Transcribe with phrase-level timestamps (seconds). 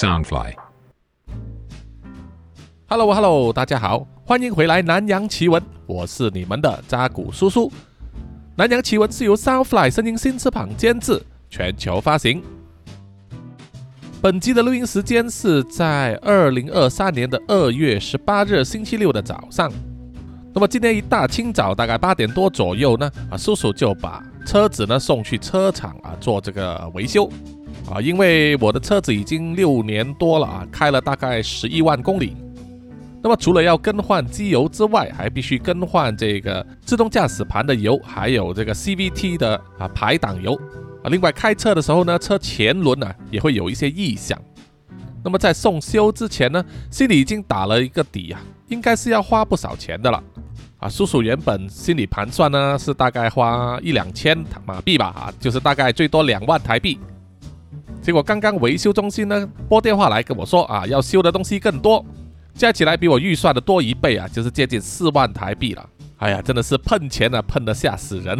[0.00, 0.54] Soundfly。
[2.88, 7.68] Hello Hello，大家好，欢迎回来《南洋奇闻》，我是你们的扎古叔叔。
[8.56, 12.42] 《南洋奇闻》是由 Soundfly 声音新翅膀监制，全球发行。
[14.22, 19.70] 本集的录音时间是在二零二三年的二月十八日星期六的早上。
[20.54, 27.30] 那么今天一大清早，大概八点多左右呢，啊，叔叔就把车子呢送去车厂啊做这个维修
[27.88, 32.36] 啊，因为我的车子已经六年多了啊，开了大概十一万公里。
[33.22, 40.54] 那么除了要更换机油之外，还必须更换这个自动驾驶盘的油，还有这个 CVT 的啊排挡油
[41.02, 41.10] 啊。
[41.10, 44.40] 另外开车的时候呢，车前轮呢、也会有一些异响。
[45.22, 50.22] 那么在送修之前呢，心里已经打了一个底啊，应该是要花不少钱的了
[50.78, 50.88] 啊。
[50.88, 56.98] 叔叔原本心里盘算呢是大概花一两千马币吧啊，就是大概最多两万台币。
[58.02, 62.04] 结果刚刚维修中心呢拨电话来跟我说啊，要修的东西更多。
[62.54, 65.88] 加起来比我预算的多一倍啊，就是接近四万台币了。
[66.18, 68.38] 哎呀，真的是碰钱啊，碰得吓死人。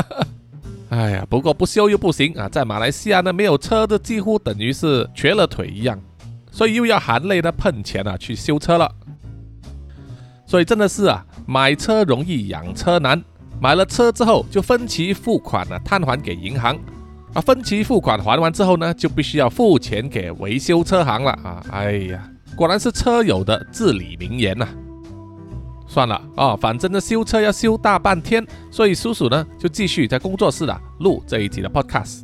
[0.88, 6.00] 哎呀，不过不修又不行啊，在马来西亚呢，没有车的几乎等于是瘸了腿一样，
[6.50, 8.90] 所以又要含泪的碰钱啊去修车了。
[10.46, 13.22] 所以真的是啊，买车容易养车难。
[13.60, 16.76] 买了车之后就分期付款啊，摊还给银行
[17.38, 21.62] 啊，分期付款还完之后呢，就必须要付钱给维修车行了啊。
[21.70, 22.28] 哎呀。
[22.56, 24.66] 果然是车友的至理名言呐、
[25.86, 32.22] 算了哦，反正呢修车要修大半天，所以叔叔呢就继续在工作室啊录这一集的 podcast。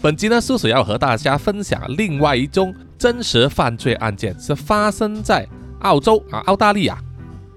[0.00, 5.46] 本集呢，叔叔要和大家分享另外一宗真实犯罪案件，是发生在
[5.80, 6.98] 澳洲啊澳大利亚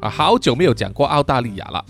[0.02, 1.86] 啊，好久没有讲过澳大利亚了。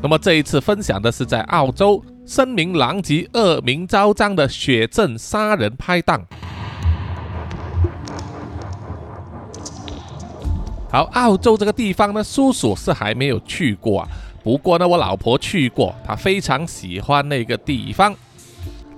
[0.00, 6.24] 那么这一次分享的是在澳洲声名狼藉、恶名昭彰的血阵杀人拍档。
[10.88, 14.08] 好，澳洲这个地方呢，叔叔是还没有去过啊。
[14.44, 18.14] 不过呢，我老婆去过，她非常喜欢那个地方。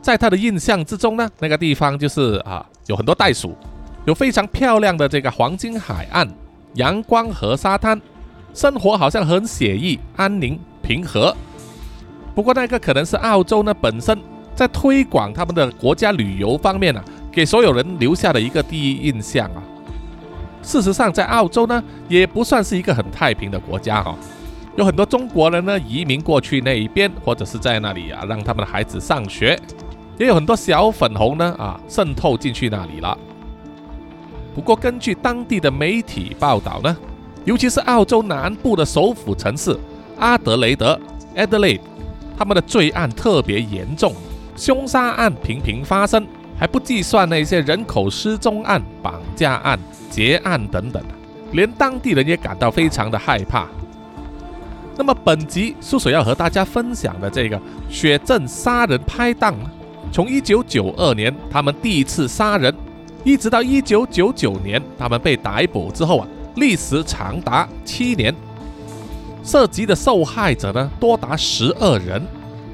[0.02, 3.56] 在她的印象之中呢，那个地方就是啊，有很多袋鼠，
[4.04, 6.28] 有非常漂亮的这个黄金海岸、
[6.74, 8.00] 阳光和沙滩，
[8.52, 11.34] 生活好像很写意、安宁、平和。
[12.34, 14.18] 不过那个可能是澳洲呢本身
[14.54, 19.62] 在推广他们的国家旅游方面啊，给所有人留下的一个第一印象啊。
[20.62, 24.16] 事实上，在澳洲呢，也不算是一个很太平的国家哈、
[24.76, 29.58] 有很多中国人呢移民过去那一边，或者是在那里啊，让他们的孩子上学，
[30.18, 33.16] 也有很多小粉红呢啊渗透进去那里了。
[34.54, 36.96] 不过，根据当地的媒体报道呢，
[37.44, 39.78] 尤其是澳洲南部的首府城市
[40.18, 40.98] 阿德雷德
[41.36, 41.80] （Adelaide），
[42.36, 44.14] 他们的罪案特别严重，
[44.56, 46.26] 凶杀案频频发生，
[46.58, 49.78] 还不计算那些人口失踪案、绑架案。
[50.10, 51.02] 劫案等等，
[51.50, 53.66] 连当地人也感到非常的害怕。
[54.96, 59.56] 那么本集叔叔要和大家分享的这个雪镇杀人拍档，
[60.12, 62.72] 从一九九二年他们第一次杀人，
[63.24, 68.32] 一直到一九九九年他们被逮捕之后啊，历时长达七年，
[69.44, 72.20] 涉及的受害者呢多达十二人。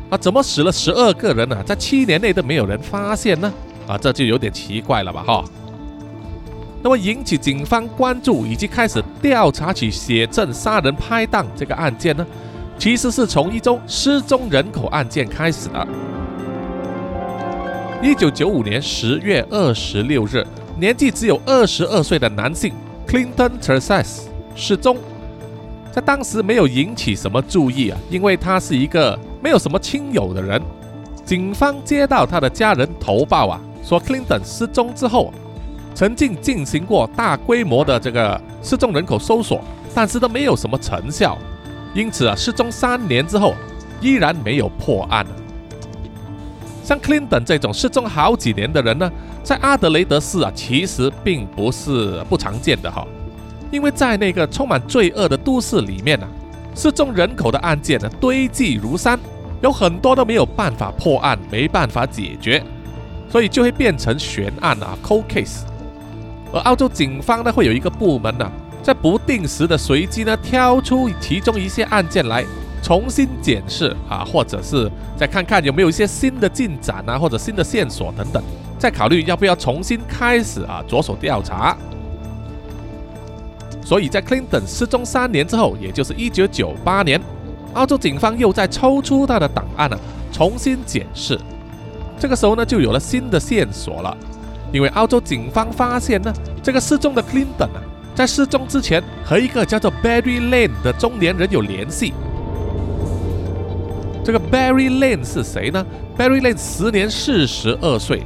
[0.08, 1.62] 啊，怎么死了十二个人呢、啊？
[1.64, 3.52] 在七年内都没有人发现呢？
[3.86, 5.22] 啊，这就有点奇怪了吧？
[5.24, 5.44] 哈。
[6.82, 12.26] 那么引起警方关注以及开始调查起雪镇杀人拍档这个案件呢，
[12.76, 15.86] 其实是从一宗失踪人口案件开始的。
[18.02, 20.44] 一九九五年十月二十六日，
[20.76, 22.72] 年纪只有二十二岁的男性
[23.06, 24.22] Clinton Terces
[24.56, 24.96] 失踪，
[25.92, 30.60] 在当时没有引起什么注意啊，因为他是一个没有什么亲友的人。
[31.24, 35.32] 警方接到他的家人投报啊，说 Clinton 失踪之后。
[35.92, 39.60] 曾经进行过大规模的这个失踪人口搜索，
[39.92, 41.36] 但是都没有什么成效，
[41.92, 43.54] 因此啊，失踪三年之后
[44.00, 45.26] 依然没有破案。
[46.84, 49.10] 像 Clinton 这种失踪好几年的人呢，
[49.42, 53.06] 在阿德雷德市啊，其实并不是不常见的哈，
[53.70, 56.30] 因为在那个充满罪恶的都市里面呢、啊，
[56.74, 59.18] 失踪人口的案件呢堆积如山，
[59.62, 62.62] 有很多都没有办法破案，没办法解决，
[63.28, 65.60] 所以就会变成悬案啊 （cold case）。
[66.52, 68.50] 而澳洲警方呢，会有一个部门呢、
[68.82, 72.44] 在不定时的随机呢挑出其中一些案件来
[72.82, 78.42] 重新检视啊，或者是再看看有没有一些新的进展啊，或者新的线索等等，
[78.78, 81.76] 再考虑要不要重新开始啊着手调查。
[83.90, 87.20] 所以在 Clinton 失踪三年之后，也就是一九九八年，
[87.74, 89.98] 澳洲警方又在抽出他的档案呢、
[90.30, 91.36] 重新检视。
[92.16, 94.16] 这个时候呢，就有了新的线索了。
[94.72, 96.32] 因为澳洲警方发现呢，
[96.62, 97.82] 这个失踪的 Clinton 啊，
[98.14, 102.12] 在失踪之前和一个叫做 Barry Lane 的中年人有联系。
[104.24, 105.84] 这个 Barry Lane 是谁呢
[106.16, 108.22] ？Barry Lane 时年四十二岁，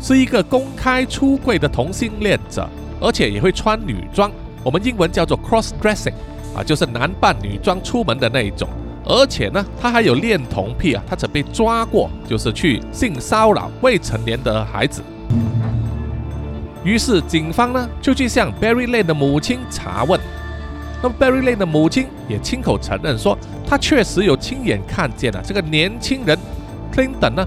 [0.00, 2.68] 是一个公开出柜的同性恋者，
[3.00, 4.30] 而且也会穿女装，
[4.62, 6.14] 我们英文叫做 cross dressing，
[6.54, 8.68] 啊，就是男扮女装出门的那一种。
[9.04, 15.02] 而且呢，他还有恋童癖啊，他曾被抓过，就是去性骚扰未成年的孩子。
[16.84, 20.20] 于是警方呢就去向 Barry Lane 的母亲查问。
[21.02, 23.36] 那么 Barry Lane 的母亲也亲口承认说，
[23.66, 26.38] 他确实有亲眼看见了这个年轻人
[26.94, 27.46] Clinton 呢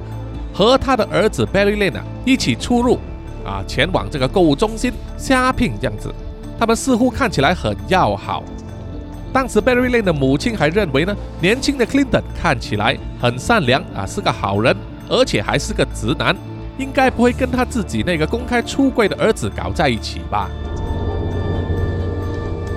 [0.51, 2.99] 和他的儿子 Barry Lane 啊一起出入
[3.45, 6.13] 啊前往这个购物中心 shopping 这样子，
[6.63, 8.41] 他们似乎看起来很要好。
[9.33, 14.73] 当时 Barry Lane 的母亲还认为呢，年轻的 Clinton 看起来很善良啊，是个好人，
[15.09, 16.33] 而且还是个直男，
[16.77, 20.49] 应该不会跟他自己那个公开出柜的儿子搞在一起吧。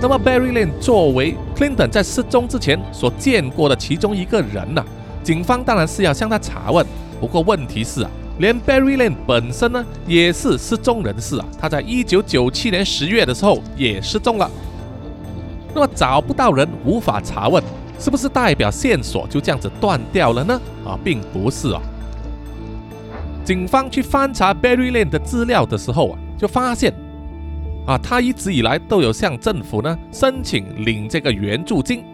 [0.02, 4.84] 那么 Barry Lane 作为 Clinton 在失踪之前所见过的其中一个人呢，
[5.22, 6.84] 警方当然是要向他查问。
[7.20, 14.50] 不过问题是啊，连 Barry Lane 本身呢也是失踪人士啊，他在一九九七年十月的时候也失踪了。
[15.74, 17.62] 那么找不到人，无法查问，
[17.98, 20.60] 是不是代表线索就这样子断掉了呢？
[20.84, 21.80] 啊，并不是啊。
[23.44, 26.92] 警方去翻查 Barry Lane 的资料的时候啊，就发现，
[27.86, 32.04] 啊，他一直以来都有向政府呢申请领这个援助金，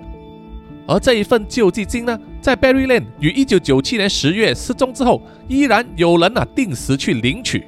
[0.86, 7.65] 而这一份救济金呢，在 Barry Lane 于一九九七年十月失踪之后，依然有人啊定时去领取，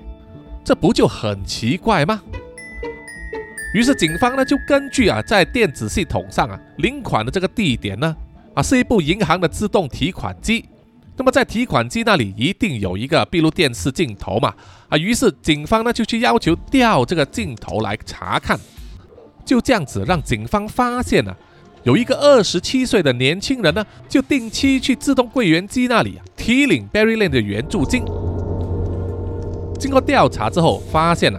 [0.64, 2.20] 这不就很奇怪吗？
[3.72, 8.16] 于是警方呢就根据啊在电子系统上啊领款的这个地点呢
[8.52, 10.64] 啊是一部银行的自动提款机，
[11.16, 14.52] 那么在提款机那里一定有一个闭路电视镜头嘛
[14.88, 18.58] 啊于是警方呢就去要求调这个镜头来查看，
[19.44, 21.36] 就这样子让警方发现了
[21.84, 28.02] 有一个二十七岁的年轻人呢就定期去自动柜员机那里啊提领 Barry Lane 的援助金，
[29.78, 31.38] 经过调查之后发现了。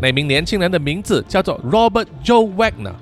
[0.00, 2.92] 那名年轻人的名字叫做 Robert Joe Wagner，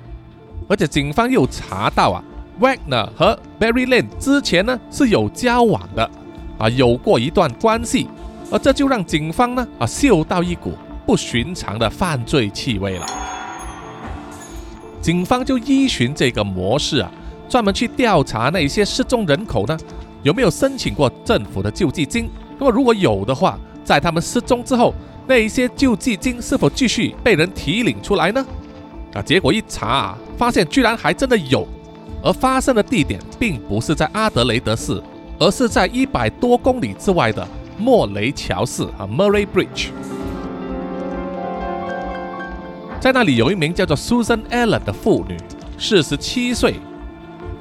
[0.69, 2.23] 而且警方又查到啊
[2.61, 6.09] ，Wagner 和 Barry Lane 之前呢是有交往的，
[6.57, 8.07] 啊，有过一段关系，
[8.49, 10.71] 而这就让警方呢啊嗅到一股
[11.05, 13.05] 不寻常的犯罪气味了。
[15.05, 17.11] 警方就依循这个模式啊，
[17.47, 19.77] 专门去调查那些失踪人口呢
[20.23, 24.91] 有没有申请过政府的救济金，那么如果有的话，在他们失踪之后。
[25.27, 28.43] 那一些救济金是否继续被人提领出来呢？
[29.13, 31.67] 啊，结果一查啊，发现居然还真的有，
[32.23, 34.99] 而发生的地点并不是在阿德雷德市，
[35.37, 37.47] 而是在一百多公里之外的
[37.77, 39.89] 莫雷桥市啊 （Murray Bridge）。
[43.05, 45.37] 在那里有一名叫做 Susan Allen 的妇女，
[45.77, 46.73] 四十七岁，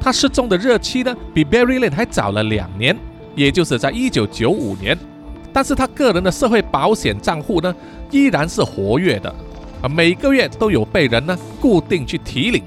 [0.01, 2.97] 她失踪的日期呢比 Barry Lane 还早了两年，
[3.37, 4.97] 也就是在一九九五年。
[5.53, 7.75] 但是她个人的社会保险账户呢，
[8.11, 9.29] 依然是活跃的，
[9.83, 12.65] 啊，每个月都有被人呢固定去提领。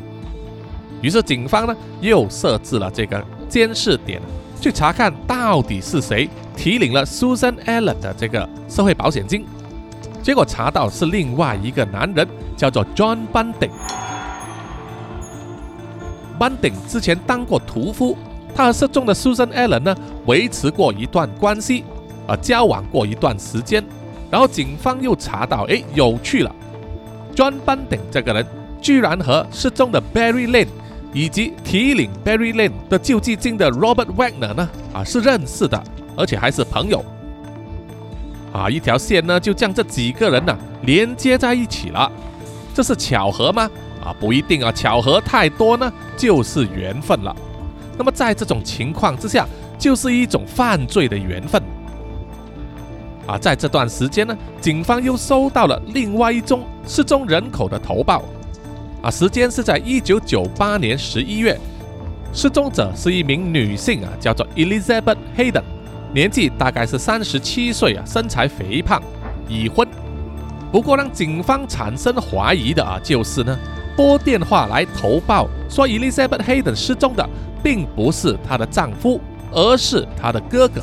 [1.01, 4.21] 于是警方呢又设置了这个监视点，
[4.61, 9.43] 去查看到底是谁提领了 Susan Allen 的这个社会保险金。
[10.27, 13.71] 结果查到是另外一个男人，叫做 John Bunting。
[16.37, 18.17] Bunting 之前当过屠夫，
[18.53, 21.85] 他和失踪的 Susan Allen 呢维持过一段关系。
[22.27, 23.81] 啊，交往过一段时间，
[24.29, 26.53] 然后警方又查到，哎，有趣了
[27.33, 28.45] ，John Bunting 这个人
[28.81, 30.67] 居然和失踪的 Barry Lane
[31.13, 35.81] 以及提领 Barry Lane 的救济金的 Robert Wagner 呢，啊，是认识的，
[36.17, 37.01] 而且还是朋友。
[38.51, 42.11] 啊，一条线呢就将这几个人呢连接在一起了，
[42.73, 43.69] 这是巧合吗？
[44.03, 47.35] 啊，不一定啊，巧合太多呢就是缘分了。
[47.97, 49.45] 那么在这种情况之下，
[49.77, 51.61] 就是一种犯罪的缘分。
[53.25, 58.23] 啊，在这段时间呢，警方又收到了另外一宗失踪人口的投报。
[59.01, 61.59] 啊，时间是在一九九八年十一月，
[62.33, 65.63] 失踪者是一名女性啊，叫做 Elizabeth Hayden，
[66.13, 69.01] 年纪大概是三十七岁啊，身材肥胖，
[69.47, 69.87] 已婚。
[70.71, 73.57] 不过让警方产生怀疑的啊，就是呢，
[73.95, 77.27] 拨电话来投报说 Elizabeth Hayden 失踪的，
[77.63, 79.19] 并不是她的丈夫，
[79.51, 80.81] 而是她的哥哥。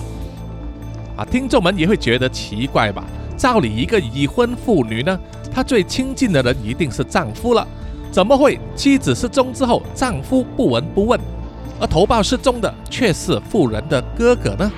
[1.16, 3.04] 啊，听众们也会觉得奇怪吧？
[3.36, 5.18] 照理一个已婚妇女呢，
[5.52, 7.66] 她最亲近的人一定是丈夫了，
[8.10, 11.18] 怎么会妻子失踪之后，丈夫不闻不问，
[11.80, 14.70] 而投报失踪的却是妇人的哥哥呢？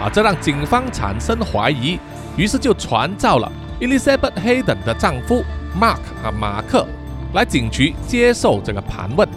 [0.00, 1.98] 啊，这让警方产生怀疑，
[2.36, 3.50] 于是就传召了
[3.80, 5.42] Elizabeth Hayden 的丈夫
[5.78, 6.86] Mark 啊马克
[7.32, 9.28] 来警局接受这个盘问。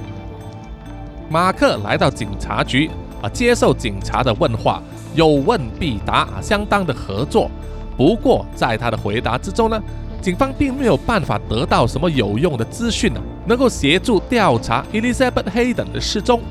[1.30, 2.92] 马克来到警察局
[3.22, 4.82] 啊，接受警察的问话，
[5.16, 7.50] 有问必答啊，相当的合作。
[7.98, 9.82] 不过在他的回答之中呢，
[10.22, 16.42] 警方并没有办法得到什么有用的资讯呢，能够协助调查 Elizabeth Hayden 的失踪。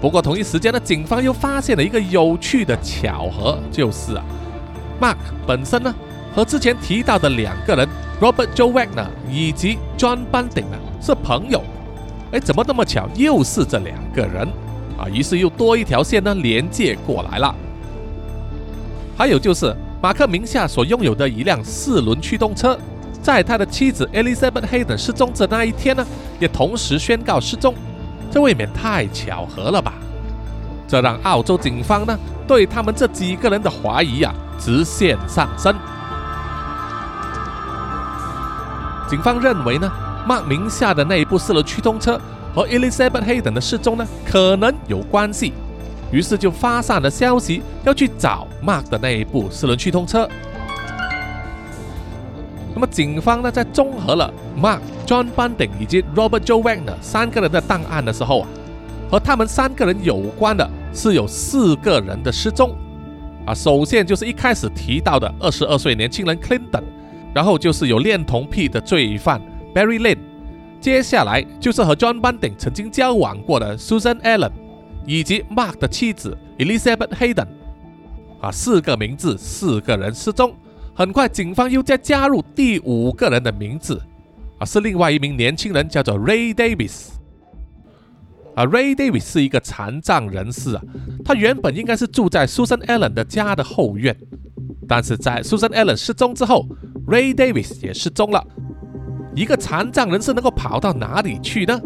[0.00, 4.24] 不过同一时间呢，警方又发现了一个有趣的巧合，就是啊
[4.98, 5.16] ，Mark
[5.46, 5.94] 本身呢
[6.34, 7.86] 和之前提到的两个人
[8.18, 11.62] Robert Joe Wagner 以及 John Bunting 呢是朋友。
[12.32, 14.48] 哎，怎么那么巧，又是这两个人
[14.96, 15.06] 啊？
[15.12, 17.54] 于是又多一条线呢连接过来了。
[19.18, 22.78] 还有就是马克名下所拥有的一辆四轮驱动车，
[23.20, 26.06] 在他的妻子 Elizabeth Hayden 失踪的那一天呢，
[26.38, 27.74] 也同时宣告失踪。
[28.30, 29.94] 这未免太巧合了吧？
[30.86, 32.18] 这让澳洲警方呢
[32.48, 35.74] 对他们这几个人的怀疑啊直线上升。
[39.08, 39.90] 警方认为呢
[40.28, 42.20] ，Mark 名下的那一部四轮驱动车
[42.54, 45.52] 和 Elizabeth Hayden 的失踪呢可能有关系，
[46.10, 50.28] 于是就发散了消息要去找 Mark 的那一部四轮驱动车。
[52.74, 54.80] 那么警方呢在综合了 Mark。
[55.06, 58.48] John Bunting 以及 Robert Joe Wagner 三个人的档案的时候啊，
[59.10, 62.72] 和他们三个人有关的是有四个人的失踪
[63.44, 63.52] 啊。
[63.52, 66.84] 首先就是一开始提到的二十二岁年轻人 Clinton，
[67.34, 69.42] 然后就是有恋童癖的罪犯
[69.74, 70.20] Barry Lane，
[70.80, 74.52] 接下来就是和 John Bunting 曾经交往过的 Susan Allen，
[75.04, 77.48] 以及 Mark 的妻子 Elizabeth Hayden
[78.40, 80.54] 啊，四个名字，四个人失踪。
[81.00, 83.98] 很快，警方又再加入第五个人的名字。
[84.58, 87.08] 啊，是另外一名年轻人，叫做 Ray Davis。
[88.54, 90.82] 啊，Ray Davis 是一个残障人士啊，
[91.24, 94.14] 他原本应该是住在 Susan Allen 的家的后院，
[94.86, 96.66] 但是在 Susan Allen 失踪之后
[97.06, 98.46] ，Ray Davis 也失踪了。
[99.34, 101.80] 一个残障人士能够跑到哪里去呢？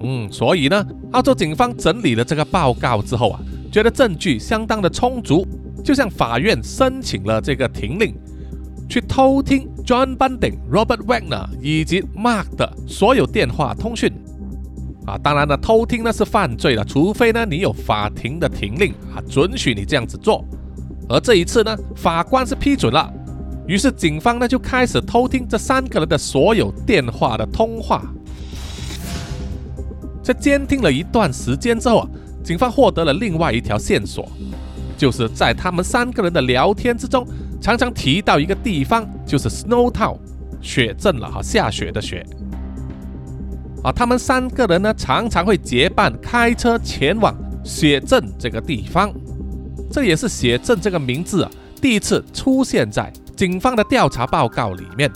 [0.00, 5.46] 嗯，所以呢，澳洲警方整理了这个报告之后啊，觉得证据相当的充足，
[5.82, 8.14] 就向法院申请了这个停令。
[8.88, 14.12] 去偷听 John Bunting、Robert Wagner 以及 Mark 的所有电话通讯
[15.06, 20.44] 啊，当然了，偷听那是犯罪了，除非呢你有法庭的停令啊，准许你这样子做。
[21.08, 23.12] 而这一次呢，法官是批准了，
[23.68, 28.02] 于是警方呢就开始偷听这三个人的所有电话的通话。
[30.20, 32.08] 在监听了一段时间之后啊，
[32.42, 34.28] 警方获得了另外一条线索，
[35.00, 37.26] 就是在他们三个人的聊天之中。
[37.58, 40.18] 常常提到一个地方，就是 Snow Town，
[40.60, 42.22] 雪镇了哈，下雪的雪。
[43.82, 49.10] 啊，他们三个人呢，常常会结伴开车前往雪镇这个地方。
[49.90, 55.10] 这也是雪镇这个名字啊，第一次出现在警方的调查报告里面。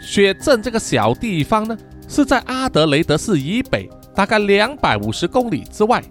[0.00, 1.76] 雪镇这个小地方呢，
[2.08, 6.02] 是在阿德雷德市以北大概两百五十公里之外。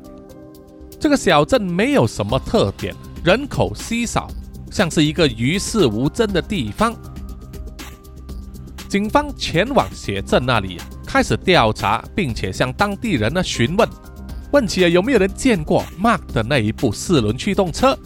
[0.99, 2.95] 这个小镇没有什么特点。
[3.23, 4.29] 人口稀少，
[4.71, 6.95] 像是一个与世无争的地方。
[8.87, 13.87] 警方前往写镇那里，开始调查，并且向当地人呢询问，
[14.51, 17.97] 问起有没有人见过 Mark 的那一部四轮驱动车。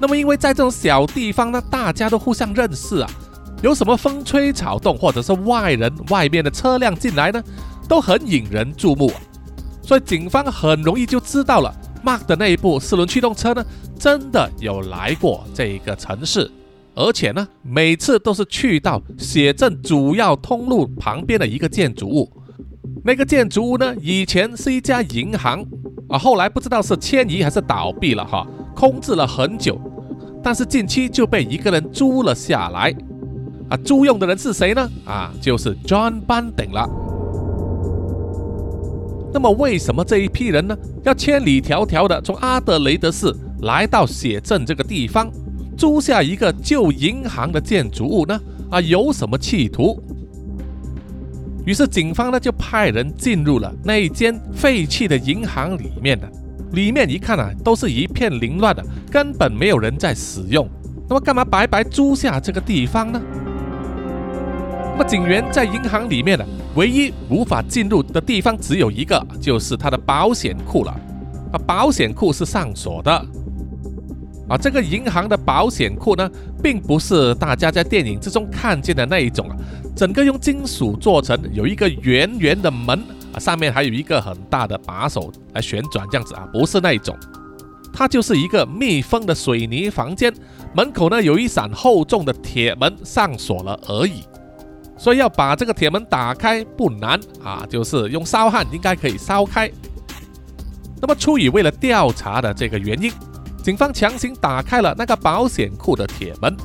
[0.00, 3.10] 那么，因为在这种小地方呢，大家都互相认识啊，
[3.62, 7.42] 有什么风吹草动，或者是外人、外面的车辆进来呢，
[7.86, 9.12] 都很引人注目，
[9.82, 11.74] 所以警方很容易就知道了。
[12.06, 13.66] Mark 的那一部四轮驱动车呢，
[13.98, 16.48] 真的有来过这一个城市，
[16.94, 22.32] 而且呢，每次都是去到写镇主要通路旁边的一个建筑物。
[23.04, 25.66] 那个建筑物呢，以前是一家银行
[26.08, 29.76] 啊，后来不知道是迁移还是倒闭了哈，空置了很久。
[30.44, 32.94] 但是近期就被一个人租了下来
[33.68, 34.88] 啊，租用的人是谁呢？
[35.04, 36.88] 啊，就是 John Bunting 了。
[39.36, 40.74] 那么，为什么这一批人呢，
[41.04, 45.30] 要千里迢迢的从阿德雷德市来到血镇这个地方，
[45.76, 48.40] 租下一个旧银行的建筑物呢？
[48.70, 50.02] 啊，有什么企图？
[51.66, 56.26] 于是警方呢就派人进入了那一间废弃的银行里面的，
[56.72, 60.66] 里面一看啊，都是一片凌乱的，根本没有人在使用。
[61.10, 63.20] 那么，干嘛白白租下这个地方呢？
[64.98, 66.44] 那么，警员在银行里面呢？
[66.74, 70.90] 唯一无法进入的地方只有一个，就是他的保险库了。
[71.52, 73.12] 啊，保险库是上锁的。
[74.48, 76.26] 啊，这个银行的保险库呢，
[76.62, 79.56] 并不是大家在电影之中看见的那一种啊，
[79.94, 82.98] 整个用金属做成，有一个圆圆的门
[83.34, 87.14] 啊，上面还有一个很大的把手来旋转这样子啊，不是那一种。
[87.92, 90.32] 它就是一个密封的水泥房间，
[90.74, 94.22] 门口呢有一扇厚重的铁门上锁了而已。
[95.06, 99.70] 所以要把这个铁门打开不难啊，就是用烧焊应该可以烧开。
[101.00, 103.12] 那么出于为了调查的这个原因，
[103.62, 106.56] 警方强行打开了那个保险库的铁门，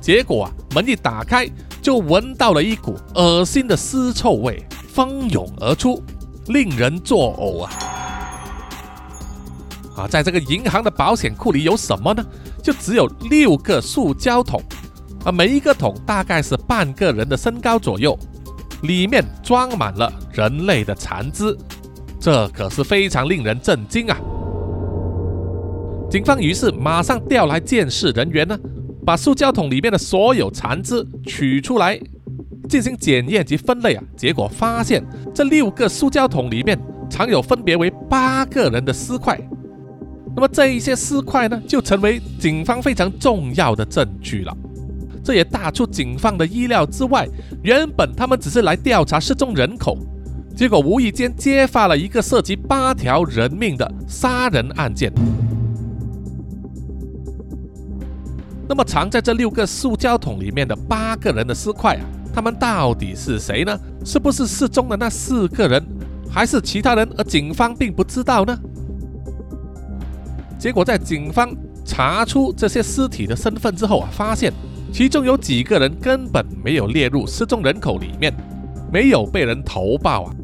[0.00, 1.46] 结果啊门一打开
[1.82, 6.02] 就闻到了一股恶心的尸臭味蜂拥而出，
[6.46, 7.72] 令人作呕啊！
[9.94, 12.24] 啊，在这个银行的保险库里有什么呢？
[12.62, 14.58] 就只有六个塑胶桶。
[15.28, 18.18] 而每一个桶大概是半个人的身高左右，
[18.84, 21.54] 里面装满了人类的残肢，
[22.18, 24.16] 这可是非常令人震惊啊！
[26.10, 28.58] 警方于是马上调来监视人员呢，
[29.04, 32.00] 把塑胶桶里面的所有残肢取出来
[32.66, 35.04] 进行检验及分类啊，结果发现
[35.34, 36.80] 这六个塑胶桶里面
[37.10, 39.38] 藏有分别为八个人的尸块，
[40.34, 44.56] 那么这一些尸块呢，就成为警方非常重要的证据了。
[45.28, 47.28] 这也大出警方的意料之外。
[47.62, 49.98] 原本他们只是来调查失踪人口，
[50.56, 55.12] 结果无意间揭发了一个涉及八条人命的杀人案件。
[58.66, 63.78] 那么藏在这六个塑胶桶里面的八个人的尸块啊，他们到底是谁呢？
[64.06, 65.84] 是不是失踪的那四个人，
[66.30, 67.06] 还是其他人？
[67.18, 68.58] 而警方并不知道呢？
[70.58, 71.54] 结果在警方
[71.84, 74.50] 查出这些尸体的身份之后啊，发现。
[74.92, 78.34] 其中有几个人根本没有列入失踪人口里面，
[78.92, 80.34] 没有被人投报啊，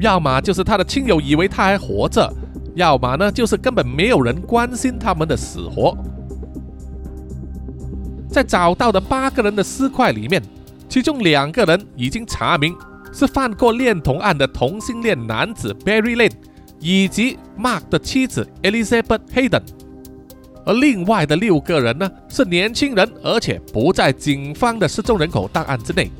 [0.00, 2.32] 要么就是他的亲友以为他还活着，
[2.74, 5.96] 要么呢就是根本没有人关心他们的死活。
[8.28, 10.42] 在找到的八个人的尸块里面，
[10.88, 12.74] 其中两个人已经查明
[13.12, 16.32] 是犯过恋童案的同性恋男子 Barry Lane，
[16.80, 19.62] 以及 Mark 的妻子 Elizabeth Hayden。
[20.64, 26.10] 而另外的六个人呢，是年轻人，而且不在警方的失踪人口档案之内。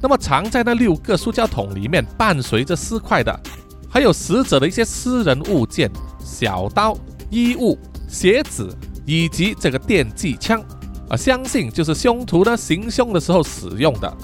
[0.00, 3.40] 那么藏在那六个塑胶桶里面，伴随着尸块的，
[3.88, 5.90] 还有死者的一些私人物件，
[6.24, 6.96] 小刀、
[7.30, 8.74] 衣物、鞋子
[9.06, 10.60] 以及这个电击枪，
[11.08, 14.16] 啊，相信就是凶徒呢行凶的时候使用的。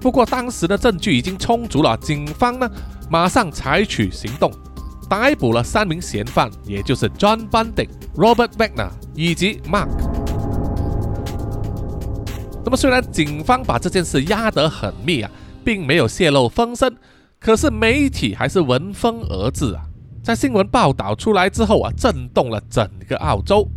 [0.00, 2.70] 不过当时的证据已经充足了，警方呢
[3.08, 4.52] 马上采取行动。
[5.08, 9.88] 逮捕了三名嫌犯，也就是 John Bundy、Robert Wagner 以及 Mark。
[12.64, 15.30] 那么，虽然警方把这件事压得很密啊，
[15.62, 16.94] 并没有泄露风声，
[17.38, 19.82] 可是媒体还是闻风而至啊。
[20.22, 23.68] 在新闻报道出来之后啊，震动了整个澳洲，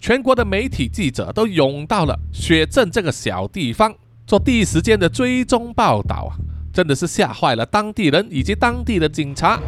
[0.00, 3.94] 全国的媒体记者都涌到了雪镇这个小地方，
[4.26, 6.34] 做第一时间的追踪报道啊，
[6.76, 9.58] 真的是吓坏了当地人以及当地的警察。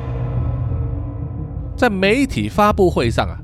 [1.75, 3.41] 在媒体发布会上啊，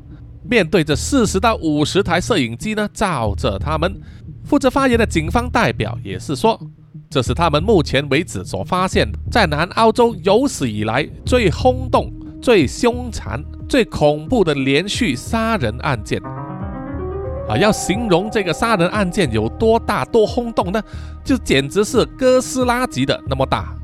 [0.47, 3.99] 面对着四十到五十台摄影机呢，照着他们。
[4.45, 6.61] 负责发言的警方代表也是说，
[7.09, 16.21] 这是他们目前为止所发现，在南澳洲有史以来最轰动、最凶残、最恐怖的连续杀人案件。
[17.49, 20.83] 啊，要形容这个杀人案件有多大、多轰动呢？
[21.25, 23.75] 就简直是哥斯拉级的那么大，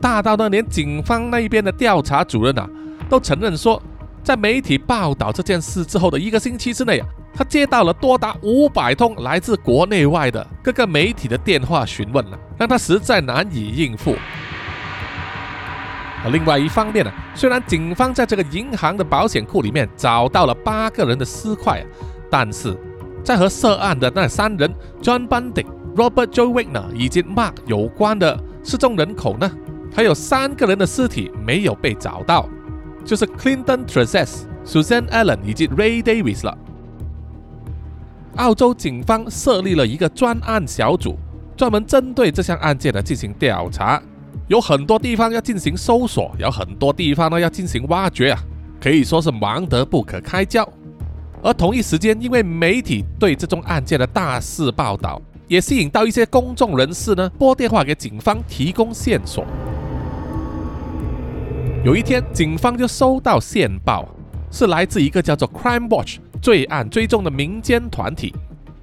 [0.00, 2.68] 大到呢连警方那一边的调查主任啊，
[3.08, 3.82] 都承认说。
[4.20, 14.16] 在媒体报道这件事之后的一个星期之内啊，他接到了多达五百通来自国内外的各个媒体的电话询问了，让他实在难以应付。
[16.22, 21.82] 而另外一方面呢，虽然警方在这个银行的保险库里面找到了八个人的尸块，
[22.30, 22.76] 但是
[23.24, 29.50] 在和涉案的那三人 John Bundy、Robert Joe Wagner 以及 Mark 有关的失踪人口呢，
[29.94, 32.48] 还有三个人的尸体没有被找到。
[33.04, 36.56] 就是 Clinton t r e s e s Susan Allen 以及 Ray Davis 了。
[38.36, 41.16] 澳洲警方设立了一个专案小组，
[41.56, 44.00] 专门针对这项案件呢进行调查。
[44.46, 48.40] 有很多地方要进行搜索，有很多地方呢要进行挖掘啊，
[48.80, 50.68] 可以说是忙得不可开交。
[51.42, 59.44] 而同一时间，因为媒体对这宗案件的大肆报道，也吸引到一些公众人士呢拨电话给警方提供线索。
[61.84, 64.08] 有一天，警方就收到线报，
[64.50, 68.34] 是来自一个叫做 Crime Watch 罪案追踪的民间团体，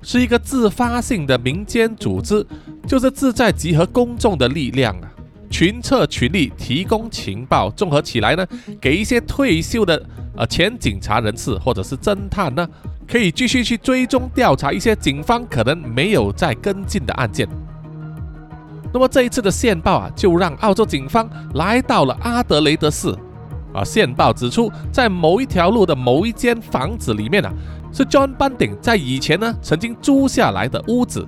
[0.02, 2.46] 是一个自发性的民间组织，
[2.88, 5.12] 就是自在集合公众的力量啊，
[5.50, 8.46] 群策群力提供情报，综合起来呢，
[8.80, 10.02] 给一些退休的
[10.36, 12.68] 呃前警察人士或者是侦探呢，
[13.08, 17.48] 可以继续去追踪调查一些警方可能没有在跟进的案件。
[18.94, 23.14] 那么这一次的线报啊，就让澳洲警方来到了阿德雷德市，
[23.74, 27.54] 啊，线报指出，在某一条路的某一间房子里面啊，
[27.92, 31.28] 是 John 班顶在以前呢曾经租下来的屋子，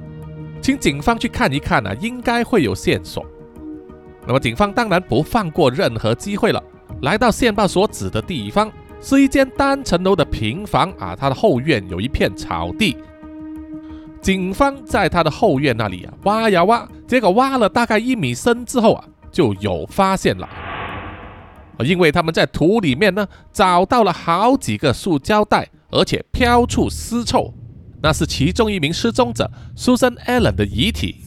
[0.62, 3.26] 请警方去看一看呢，应该会有线索。
[4.28, 6.62] 那么警方当然不放过任何机会了，
[7.02, 8.70] 来到线报所指的地方，
[9.02, 12.98] 是一间单层楼的平房啊，它的后院有一片草地。
[14.22, 20.50] 警方在他的后院那里啊挖呀挖，结果挖了大概一米深之后啊，就有发现了。
[21.86, 27.54] 因为他们在土里面呢找到了好几个塑胶袋，而且飘出尸臭，
[28.02, 31.24] 那是其中一名失踪者 Susan Allen 的遗体。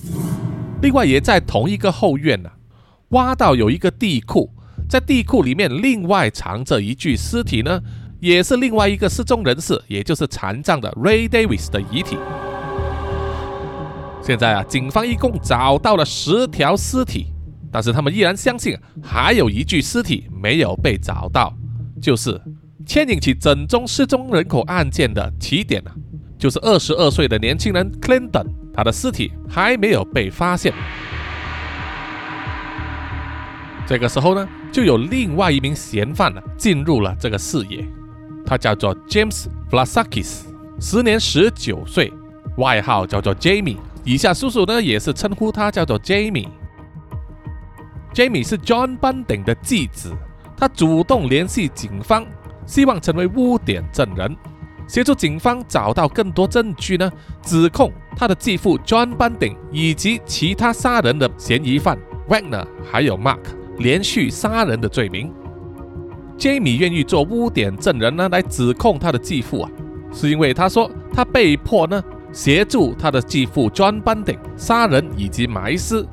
[0.83, 2.51] 另外，也在同一个后院呢，
[3.11, 4.51] 挖到有一个地库，
[4.89, 7.81] 在地库里面另外藏着一具尸体呢，
[8.21, 12.17] 也是另外一个失踪人士，也就是残障的 Ray Davis 的遗体。
[14.23, 17.27] 现在啊，警方一共找到了十条尸体，
[17.73, 21.53] 但是他们依然相信还有一具尸体没有被找到，
[22.01, 22.41] 就是
[22.87, 25.91] 牵引起整宗失踪人口案件的起点啊，
[26.39, 30.73] 就是二十二岁的年轻人 Clinton，他的尸体还没有被发现。
[33.91, 37.85] 这个时候呢，就有另外一名嫌犯呢进入了这个视野，
[38.47, 40.43] 他叫做 James Vlasakis，
[40.79, 42.13] 时年十九岁，
[42.59, 43.79] 外号叫做 Jamie。
[44.05, 46.47] 以下叔叔呢，也是称呼他叫做 Jamie。
[48.15, 50.13] Jamie 是 John Bunting 的继子，
[50.57, 52.25] 他主动联系警方，
[52.67, 54.37] 希望成为污点证人，
[54.87, 57.11] 协助警方找到更多证据呢，
[57.43, 61.99] 指控他的继父 John Bunting 以及其他杀人的嫌疑犯
[62.29, 63.41] Wagner 还有 Mark
[63.79, 65.33] 连续杀人的罪名。
[66.39, 69.71] Jamie 愿意做污点证人呢，来指控他的继父啊，
[70.13, 72.03] 是因为他说他被迫呢。
[72.33, 76.07] 协助他的继父 John Bunting 杀人以及埋尸，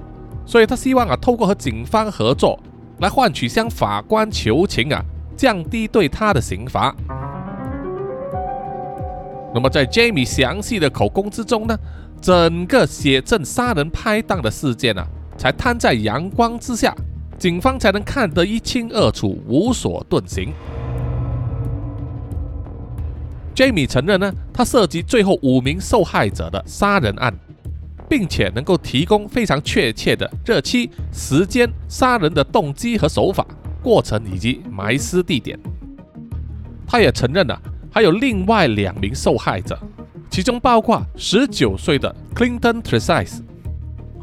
[0.47, 2.59] 所以他希望啊，透过和警方合作，
[3.01, 4.99] 来换取向法官求情啊，
[5.35, 6.95] 降低对他的刑罚。
[9.53, 11.77] 那么在 Jamie 详细的口供之中呢，
[12.19, 15.05] 整个写证杀人拍档的事件啊，
[15.37, 16.95] 才摊在阳光之下，
[17.37, 20.51] 警方才能看得一清二楚，无所遁形。
[23.55, 27.33] Jamie 承认呢，他涉及最后五名受害者的杀人案，
[28.09, 33.45] 并且能够提供非常确切的日期、时间、杀人的动机和手法、
[33.83, 35.59] 过程以及埋尸地点。
[36.87, 37.59] 他也承认了
[37.91, 39.77] 还有另外两名受害者，
[40.29, 43.41] 其中包括十九岁的 Clinton Tresize。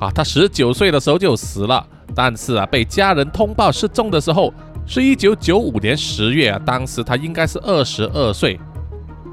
[0.01, 4.53] 啊，他十九岁的时候就死了，但是啊，被家人通报失踪的时候
[4.87, 8.59] 是一九九五年十月啊，当时他应该是二十二岁。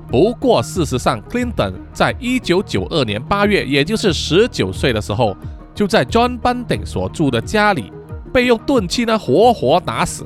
[0.09, 5.35] 不过，事实上，Clinton 在一九九二年八月，也就是十九岁的时候，
[5.73, 7.93] 就在 John Bunting 所住的家里
[8.33, 10.25] 被用钝器呢活活打死。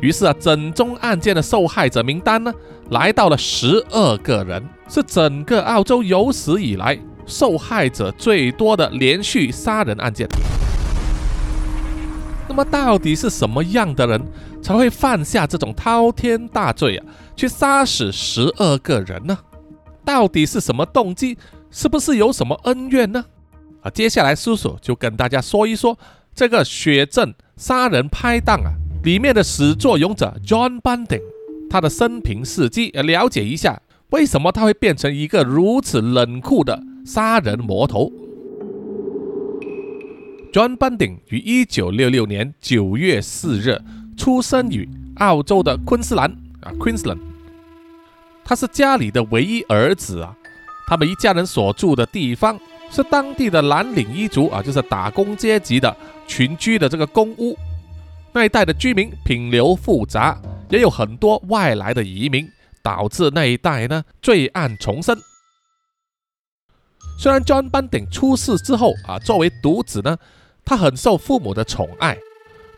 [0.00, 2.50] 于是啊，整宗案件的受害者名单呢
[2.88, 10.26] 来到了十二个人，是整个澳洲有史以来受害者最多的连续杀人案件。
[12.48, 14.20] 那么，到底是什么样的人
[14.62, 17.06] 才会犯下这种滔天大罪啊？
[17.36, 19.38] 去杀死十二个人呢？
[20.04, 21.36] 到底是什么动机？
[21.70, 23.24] 是不是有什么恩怨呢？
[23.82, 25.96] 啊，接下来叔叔就跟大家说一说
[26.34, 28.72] 这个血证杀人拍档啊
[29.04, 31.22] 里面的始作俑者 John Bunting
[31.70, 33.80] 他的生平事迹，了解一下
[34.10, 38.10] 为什么他会变成一个如此冷酷的杀人魔头。
[40.52, 43.80] John Bunting 于一九六六年九月四日
[44.16, 46.30] 出生于澳洲的昆士兰。
[46.60, 47.18] 啊，Queensland，
[48.44, 50.34] 他是家里的唯一儿子啊。
[50.86, 52.58] 他们一家人所住的地方
[52.90, 55.94] 是当地的蓝领一族啊，就是打工阶级的
[56.26, 57.56] 群居的这个公屋。
[58.32, 62.48] 那一带的居民品流复杂，也有很多外来的移民，
[62.82, 65.16] 导致那一带呢罪案丛生。
[67.20, 70.16] 虽然 John Bunting 出事之后啊，作为独子呢，
[70.68, 72.18] 他很受父母的宠爱，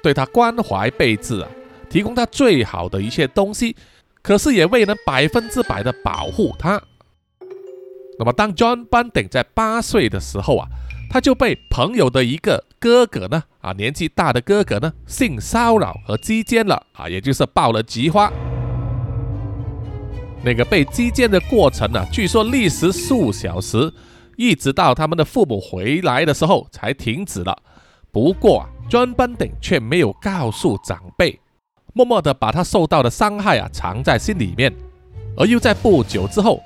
[0.01, 1.49] 对他关怀备至啊。
[1.91, 3.75] 提供他最好的一切东西，
[4.23, 6.81] 可是也未能百分之百的保护他。
[8.17, 10.69] 那么，当 John Bunting 在八岁的时候啊，
[11.11, 18.31] 他就被朋友的一个哥哥呢，啊，年纪大的哥哥呢，性骚扰和击奸了啊，也就是爆了菊花。
[20.45, 23.93] 那个被击奸的过程呢，据说历时数小时，
[24.37, 27.61] 一直到他们的父母回来的时候才停止了。
[28.13, 31.41] 不过啊，John Bunting 却没有告诉长辈。
[31.93, 34.73] 默默地把他受到的伤害啊藏在心里面，
[35.37, 36.61] 而又在不久之后，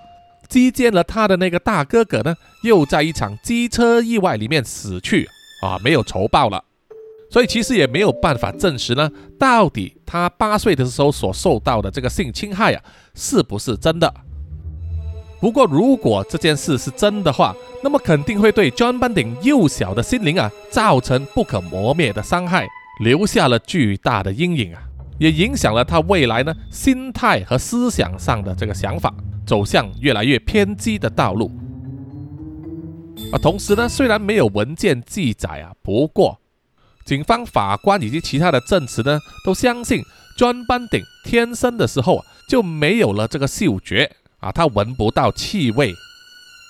[0.49, 5.29] 击剑了他的那个大哥哥呢，又在一场机车意外里面死去
[5.63, 6.63] 啊，没有仇报了。
[7.31, 12.83] 所以其实也没有办法证实呢，到底他八岁的时候所受到的这个性侵害啊，
[13.15, 14.15] 是不是真的？
[15.45, 22.67] 不过如果这件事是真的话，那么肯定会对 John Bunting 幼小的心灵啊，造成不可磨灭的伤害，
[23.01, 24.81] 留下了巨大的阴影啊，
[25.19, 29.13] 也影响了他未来呢心态和思想上的这个想法，
[29.47, 31.53] 走向越来越偏激的道路。
[33.31, 36.41] 啊，同时呢，虽然没有文件记载啊，不过。
[37.05, 40.01] 警方、法官以及其他的证词呢，都相信
[40.39, 44.11] John 班顶天生的时候啊就没有了这个嗅觉
[44.45, 45.95] 啊，他闻不到气味。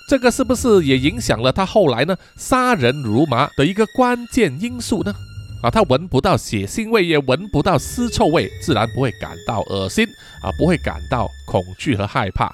[0.07, 5.13] 这个是不是也影响了他后来呢杀人如麻的一个关键因素呢？
[5.61, 10.05] 啊，他闻不到血腥味，也闻不到尸臭味，自然不会感到恶心
[10.41, 12.53] 啊，不会感到恐惧和害怕。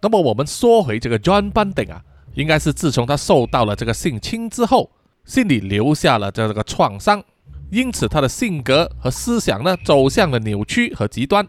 [0.00, 2.02] 那么我们说回这个 John Bunting 啊，
[2.34, 4.90] 应该是自从他受到了这个性侵之后。
[5.24, 7.24] 心里留下了这个创伤，
[7.70, 11.48] 因此他的性格和思想呢走向了扭曲和极端。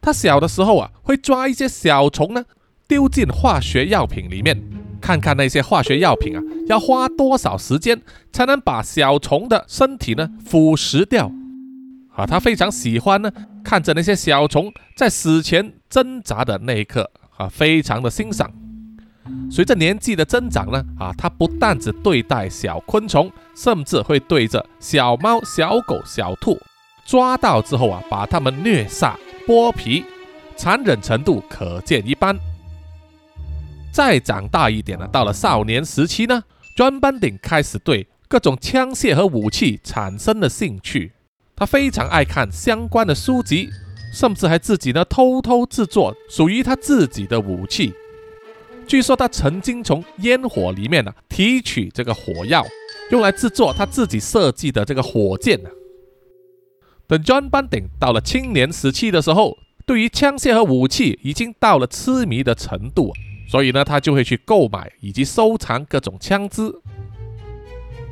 [0.00, 2.44] 他小的时候啊，会抓一些小虫呢，
[2.88, 4.60] 丢进化学药品里面，
[5.00, 8.00] 看看那些化学药品啊要花多少时间
[8.32, 11.30] 才能把小虫的身体呢腐蚀掉。
[12.14, 13.30] 啊，他非常喜欢呢
[13.62, 18.50] 看着那些小虫在死前挣扎的那一刻啊，非常的欣赏。
[19.50, 26.58] 随着年纪的增长呢，啊，他不但只对待小昆虫，甚至会对着小猫、小狗、小兔
[27.06, 29.16] 抓到之后啊，把它们虐杀、
[29.50, 30.04] 剥皮，
[30.54, 32.38] 残忍程度可见一斑。
[33.92, 36.44] 再长大一点呢，到了少年时期呢，
[36.76, 41.10] 专班顶开始对各种枪械和武器产生了兴趣，
[41.56, 43.68] 他非常爱看相关的书籍，
[44.14, 47.92] 甚至还自己呢偷偷制作属于他自己的武器。
[48.86, 52.64] 据说他曾经从烟火里面呢提取这个火药，
[53.10, 55.68] 用来制作他自己设计的这个火箭呢。
[57.10, 63.12] 等 John Bunting 到了青年时期的时候，对于枪械和武器已经到了痴迷的程度，
[63.48, 66.72] 所以呢，他就会去购买以及收藏各种枪支。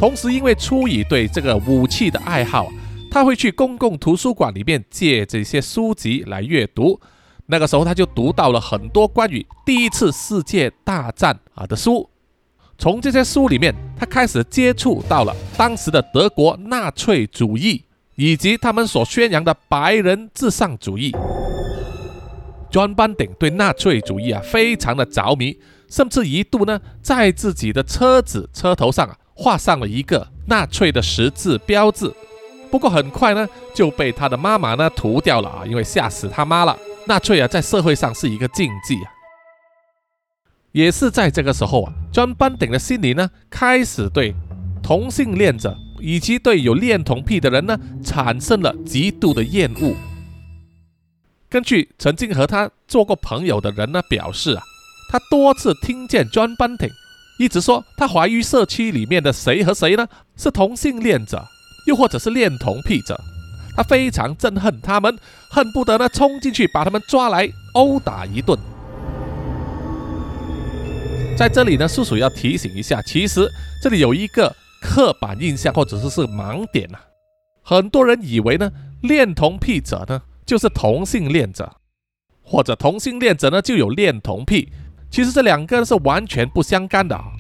[0.00, 2.72] 同时，因为出于对这个武器的爱好，
[3.08, 7.00] 他会去公共图书馆里面借这些书籍来阅读。
[7.46, 12.10] 那个时候，他就读到了很多关于第一次世界大战啊的书。
[12.76, 17.84] 从这些书里面，他开始接触到了当时的德国纳粹主义
[18.18, 21.12] 以及他们所宣扬的白人至上主义。
[22.68, 25.56] John Bunting 对纳粹主义啊非常的着迷，
[25.88, 32.12] 甚至一度呢在自己的车子车头上啊画上了一个纳粹的十字标志。
[32.72, 36.76] 不过很快呢就被他的妈妈呢涂掉了啊，因为吓死他妈了。
[37.06, 39.12] 纳粹啊，在社会上是一个禁忌啊。
[40.72, 44.34] 也是在这个时候啊，John Bunting 的心里呢，开始对
[44.82, 49.94] 同性恋者以及对有恋童癖的人呢，产生了极度的厌恶。
[51.48, 54.62] 根据曾经和他做过朋友的人呢表示啊，
[55.10, 56.92] 他多次听见 John Bunting
[57.38, 60.06] 一直说他怀疑社区里面的谁和谁呢
[60.36, 61.42] 是同性恋者，
[61.86, 63.18] 又或者是恋童癖者。
[63.74, 65.16] 他非常憎恨他们，
[65.48, 68.58] 恨不得呢冲进去把他们抓来殴打一顿。
[71.36, 73.48] 在这里呢，叔叔要提醒一下，其实
[73.80, 76.98] 这里有一个刻板印象或者说是盲点呐。
[77.62, 78.70] 很多人以为呢，
[79.02, 81.76] 恋童癖者呢就是同性恋者，
[82.42, 84.72] 或者同性恋者呢就有恋童癖。
[85.10, 87.32] 其实这两个是完全不相干的啊。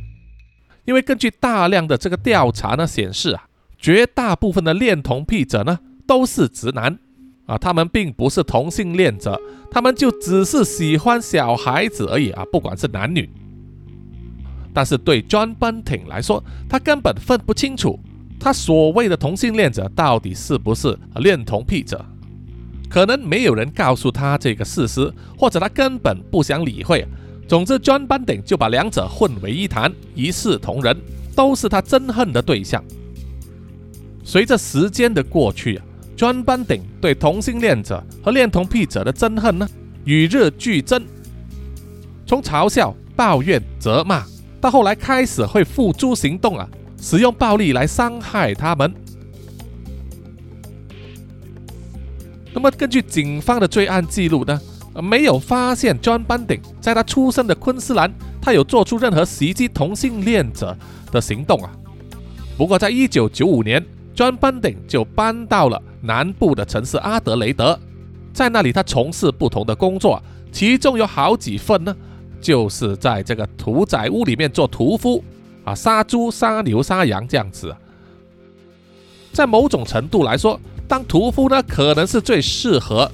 [0.84, 3.48] 因为根据大量的这个调查呢显示啊，
[3.78, 5.80] 绝大部分的恋童癖者呢。
[6.08, 6.98] 都是直男
[7.44, 9.38] 啊，他们并不是同性恋者，
[9.70, 13.30] 他们就只是喜欢小孩子而已啊，不管是男女。
[14.78, 17.98] 但是对 John Bunting 来说，他根本分不清楚
[18.38, 22.06] 他所谓的同性恋者到底是不是恋童癖者，
[22.88, 27.04] 可能没有人告诉他这个事实，或者他根本不想理会。
[27.48, 30.96] 总之，John Bunting 就把两者混为一谈，一视同仁，
[31.34, 32.80] 都是他憎恨的对象。
[34.22, 35.84] 随着时间的过去啊。
[36.16, 39.68] John Bunting 对同性恋者和恋童癖者的憎恨呢，
[40.04, 41.04] 与日俱增。
[42.24, 44.24] 从嘲笑、抱怨、责骂，
[44.60, 46.68] 到后来开始会付诸行动啊，
[47.00, 48.92] 使用暴力来伤害他们。
[52.52, 54.60] 那么，根据警方的罪案记录呢，
[55.02, 60.76] 没有发现 John Bunting 在他出生的昆士兰，他有做出任何袭击同性恋者
[61.12, 61.70] 的行动啊。
[62.56, 63.84] 不过，在一九九五年
[64.16, 65.80] ，John Bunting 就搬到了。
[66.00, 67.76] 南部的城市阿德雷德，
[68.32, 71.94] 在那里他从事不同的工作，其中有好几份呢，
[72.40, 75.22] 就是在这个屠宰屋里面做屠夫
[75.64, 77.74] 啊，杀猪、杀牛、杀羊这样子。
[79.32, 83.10] 在某种程度来说，当屠夫呢可能是最适合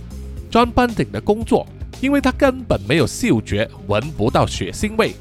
[0.50, 1.66] John Bunting 的工作，
[2.00, 5.14] 因为他根本没有嗅觉，闻不到血腥味。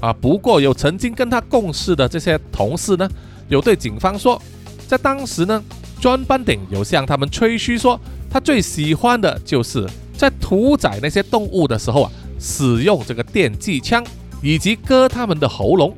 [0.00, 3.08] 啊，不过有曾经跟他共事的这些同事呢，
[3.48, 4.40] 有对警方说，
[4.86, 5.64] 在当时呢
[6.00, 7.98] ，John Bunting 有向他们吹嘘说，
[8.30, 14.04] 他最喜欢的就是在屠宰那些动物的时候啊，使用这个电击枪
[14.42, 15.96] 以及割他们的喉咙。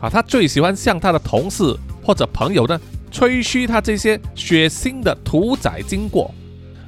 [0.00, 6.34] 啊，他最喜欢向他的同事或者朋友呢吹嘘他这些血腥的屠宰经过，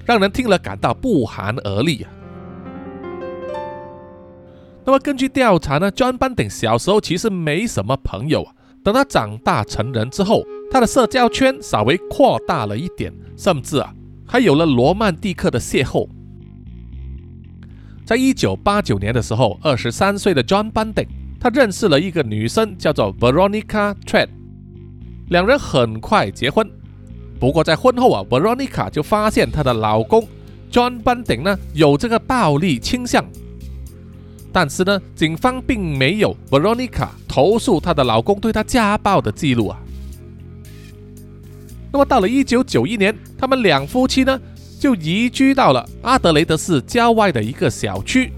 [0.04, 2.10] 让人听了感到不寒而栗啊。
[4.84, 8.52] 那么根据调查呢，John Bunting 小时候其实没什么朋友啊。
[8.82, 13.94] 等他长大成人之后，他的社交圈稍微扩大了一点，甚至啊
[14.26, 16.06] 还有了罗曼蒂克的邂逅。
[18.04, 21.08] 在一九八九年的时候，二十三岁的 John Bunting
[21.40, 24.28] 他认识了一个女生，叫做 Veronica Tread，
[25.28, 26.70] 两人很快结婚。
[27.40, 30.28] 不过在婚后啊，Veronica 就发现她的老公
[30.70, 33.24] John Bunting 呢有这个暴力倾向。
[34.52, 39.80] 但是呢，警方并没有 Veronica 投诉她的老公对她家暴的记录啊。
[41.90, 44.40] 那么到了一九九一年，他们两夫妻呢
[44.84, 48.30] 就移居到了阿德雷德市郊外的一个小区，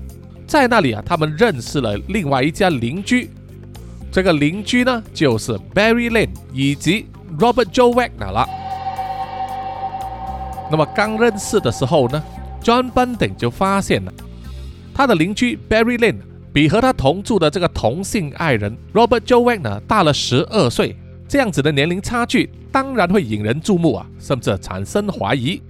[0.47, 3.29] 在那里啊，他们认识了另外一家邻居。
[4.13, 7.07] 这个邻居呢就是 Barry Lane 以及
[7.37, 8.49] Robert Joe Wagner 了。
[10.71, 12.23] 那么刚认识的时候呢
[12.63, 14.13] ，John Bunting 就发现了。
[14.95, 16.21] 他的邻居 Barry Lane
[16.53, 25.61] 比和他同住的这个同性爱人 Robert Joe Wagner 大了十二岁，这样子的年龄差距当然会引人注目啊，甚至产生怀疑。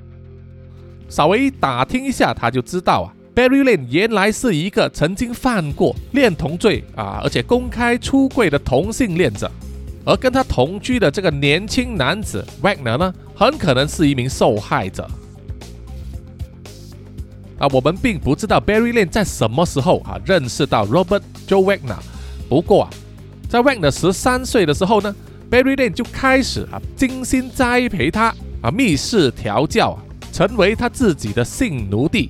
[1.08, 9.50] 稍微打听一下，他就知道啊，Barry Lane 原来是一个曾经犯过恋童罪啊，而且公开出柜的同性恋者，
[10.04, 15.08] 而跟他同居的这个年轻男子 Wagner 呢，很可能是一名受害者。
[17.58, 21.96] 啊，我们并不知道 Barry Lane 在什么时候啊认识到 Robert Joe Wagner。
[22.50, 22.90] 不过啊，
[23.48, 25.14] 在 Wagner 十三岁的时候呢
[25.50, 30.02] ，Barry Lane 就开始啊精心栽培他啊，密室调教啊，
[30.36, 32.28] 成为他自己的性奴隶。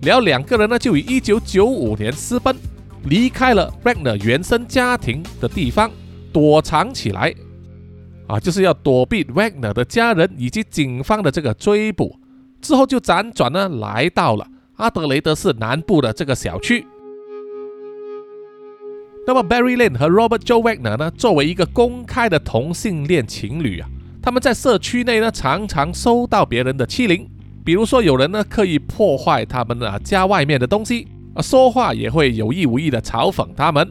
[0.00, 2.56] 然后两个人呢就于一九九五年私奔，
[3.04, 5.90] 离开了 Wagner 原生家庭的地方，
[6.32, 7.34] 躲藏起来
[8.26, 12.18] 啊，就是要躲避 Wagner 的家人以及警方的这个追捕。
[12.62, 16.86] 之后就辗转呢，来到了阿德雷德市南部的这个小区。
[19.26, 23.88] 那么 Barry Lane 和 Robert Joe Wagner 呢，作为一个公开的同性恋情侣啊，
[24.24, 27.28] 他们在社区内呢，常常收到别人的欺凌，
[27.62, 33.86] 比如说有人呢刻意破坏他们啊家外面的东西啊，说话也会有意无意的嘲讽他们。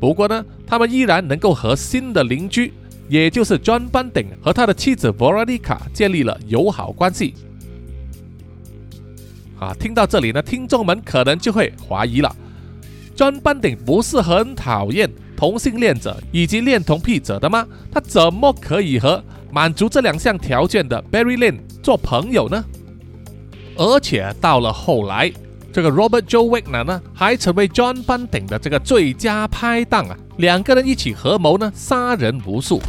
[0.00, 2.72] 不过呢，他们依然能够和新的邻居，
[3.06, 7.34] 也就是 John Bunting 和他的妻子 Veronica 建立了友好关系。
[9.58, 12.34] 啊，听到这里呢，听众们可能就会怀疑了
[13.14, 17.68] ：John Bunting 不是很讨厌同性恋者以及恋童癖者的吗？
[17.92, 22.64] 他怎么可以和满足这两项条件的 Barry Lane 做朋友呢？
[23.76, 25.32] 而且到了后来，
[25.72, 32.80] 这个 Robert Joe Wagner 呢，还成为 John Bunting 的这个最佳拍档啊，两个人一起合谋呢，杀人无数。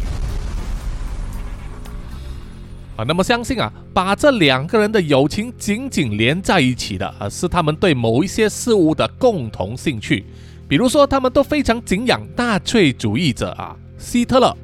[2.97, 10.25] 啊那么相信啊，把这两个人的友情紧紧连在一起的啊，是他们对某一些事物的共同兴趣。
[10.67, 14.55] 比如说，他们都非常敬仰纳粹主义者啊，希特勒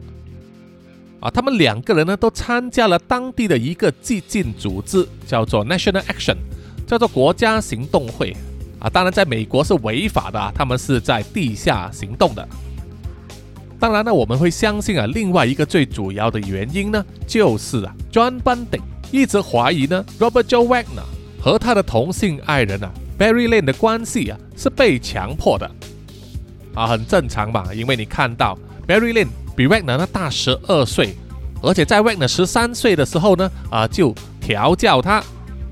[1.20, 1.30] 啊。
[1.30, 6.38] 他们两个人呢，都参加了当地的一个激进组织，叫做 National Action，
[6.86, 8.36] 叫做国家行动会
[8.80, 8.90] 啊。
[8.90, 12.48] 当然，在美国是违法的，他们是在地下行动的。
[13.80, 21.06] 当然呢，我们会相信啊，另外一个最主要的原因呢，就是啊，John Bunting 一直怀疑呢，Robert Joe Wagner
[21.40, 25.70] 和他的同性爱人啊，Barry Lane 的关系啊，是被强迫的，
[26.74, 28.58] 啊，很正常嘛，因为你看到
[28.88, 29.28] Barry Lane
[29.58, 31.16] 比 Wagner 呢大十二岁，
[31.64, 35.24] 而且在 Wagner 十三岁的时候呢，啊，就调教他。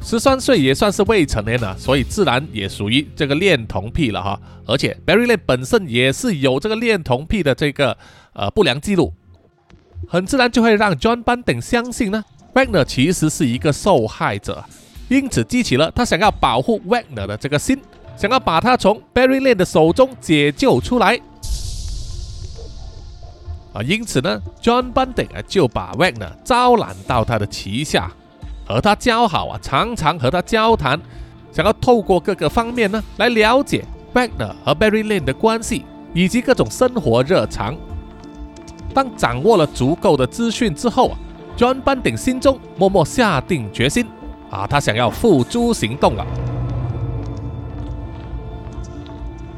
[0.02, 4.40] 十三岁也算是未成年了，所以自然也属于这个恋童癖了哈。
[4.66, 7.96] 而且 Barry Lane 本身也是有这个恋童癖的这个
[8.34, 9.14] 呃不良记录，
[10.08, 12.24] 很自然就会让 John Bunting 相信呢
[12.56, 14.66] ，Wagner 其实是一个受害者，
[15.10, 17.80] 因此激起了他想要保护 Wagner 的这个心，
[18.18, 21.20] 想要把他从 Barry Lane 的手中解救出来。
[23.76, 28.10] 啊，因此呢，John Bunting 啊就把 Wagner 招揽到他的旗下。
[28.68, 31.00] 和他交好啊，常常和他交谈，
[31.52, 37.76] 想要透过各个方面呢来了解 Wagner 和 Barry Lane 的关系，以及各种生活日常。
[38.92, 41.18] 当掌握了足够的资讯之后啊
[41.56, 44.08] ，John Bonding 心中默默下定决心
[44.50, 46.26] 啊，他想要付诸行动了。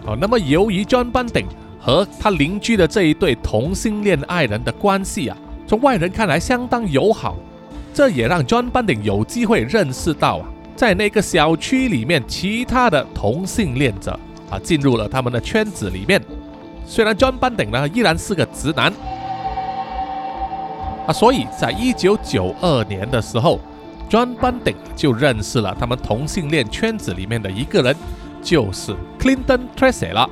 [0.05, 1.45] 哦，那么由于 John Bonding
[1.87, 7.37] 和他邻居的这一对同性恋爱人的关系啊，从外人看来相当友好，
[7.93, 14.19] 这也让 John Bunting 有机会认识到啊，在那个小区里面其他的同性恋者
[14.49, 16.21] 啊，进入了他们的圈子里面。
[16.85, 18.91] 虽然 John Bunting 呢依然是个直男
[21.07, 23.61] 啊，所以在一九九二年的时候
[24.09, 27.95] ，John Bunting 就认识了他们同性恋圈子里面的一个人。
[28.39, 30.29] 就是 Clinton Tracy 了，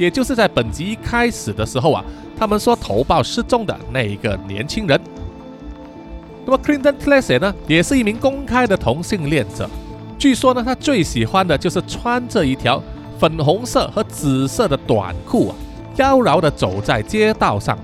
[0.00, 2.02] 也就是在本集一开始的时候啊，
[2.34, 4.98] 他们说投报失踪的那一个年轻人。
[6.46, 9.68] 那么 Clinton Tracy 呢，也是一名公开的同性恋者。
[10.18, 12.82] 据说呢，他最喜欢的就是穿着一条
[13.18, 15.54] 粉红色和紫色的短裤啊，
[15.96, 17.78] 妖娆的走在街道上。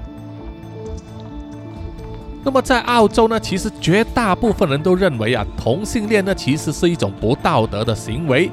[2.43, 8.51] 那么在澳洲呢，其实绝大部分人都认为啊，同性恋呢其实是一种不道德的行为。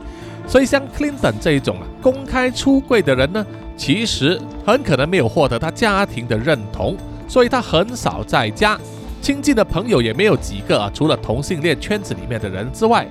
[0.47, 6.95] 所以，像 Clinton 这一种啊公开出柜的人呢，其实很可能没有获得他家庭的认同，
[7.27, 8.77] 所以他很少在家，
[9.21, 13.07] 亲近的朋友也没有几个啊，除了同性恋圈子里面的人之外，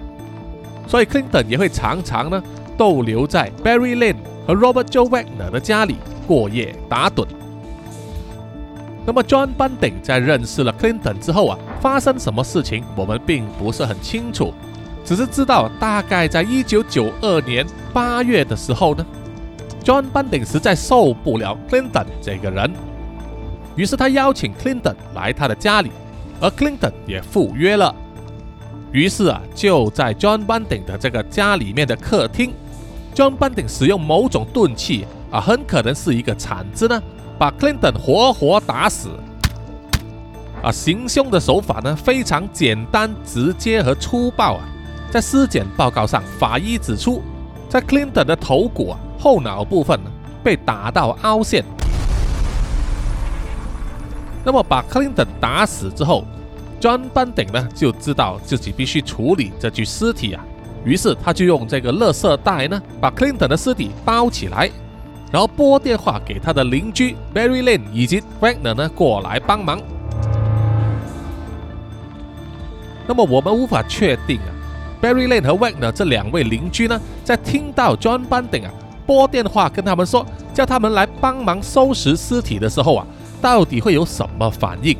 [0.86, 2.42] 所以 Clinton 也会常常呢
[2.76, 4.16] 逗留在 Barry Lane
[4.46, 7.26] 和 Robert Joe Wagner 的家里过夜打盹。
[9.04, 14.52] 那么 John Bunting 在认识了 Clinton 之后啊，发生什么事情，我们并不是很清楚。
[15.12, 19.04] 只是知道，大概在一九九二年八月的时候呢
[19.84, 22.72] ，John 班顶实在受不了 Clinton 这个人，
[23.76, 25.90] 于是他邀请 Clinton 来他的家里，
[26.40, 27.94] 而 Clinton 也赴约了。
[28.90, 32.54] 于是啊，就在 John 班顶的这个家里面的客厅
[33.14, 37.02] ，John 班顶使用某种钝器啊，很可能是一个铲子呢，
[37.38, 39.10] 把 Clinton 活活打死。
[40.62, 44.68] 啊，行凶的手法呢，非常简单、直接和粗暴啊。
[45.12, 47.22] 在尸检报告上，法医指出，
[47.68, 50.00] 在 Clinton 的头骨啊后脑部分
[50.42, 51.62] 被打到凹陷。
[54.42, 56.24] 那么把 Clinton 打死之后
[56.80, 60.42] ，John Bunting 呢就知道自己必须处理这具尸体啊，
[60.82, 64.70] 于是他就用这个垃圾袋呢把 Clinton 的尸体包起来，
[65.30, 69.78] 然后拨电话给他的邻居 Barry Lane 以及 Wagner 呢过来帮忙。
[73.06, 74.51] 那么我们无法确定啊。
[75.02, 78.70] Barry Lane 和 Wagner 这两位邻居呢，在听到 John Bunting 啊
[79.04, 80.24] 拨电话跟他们说，
[80.54, 83.04] 叫他们来帮忙收拾尸体的时候啊，
[83.40, 84.96] 到底会有什么反应？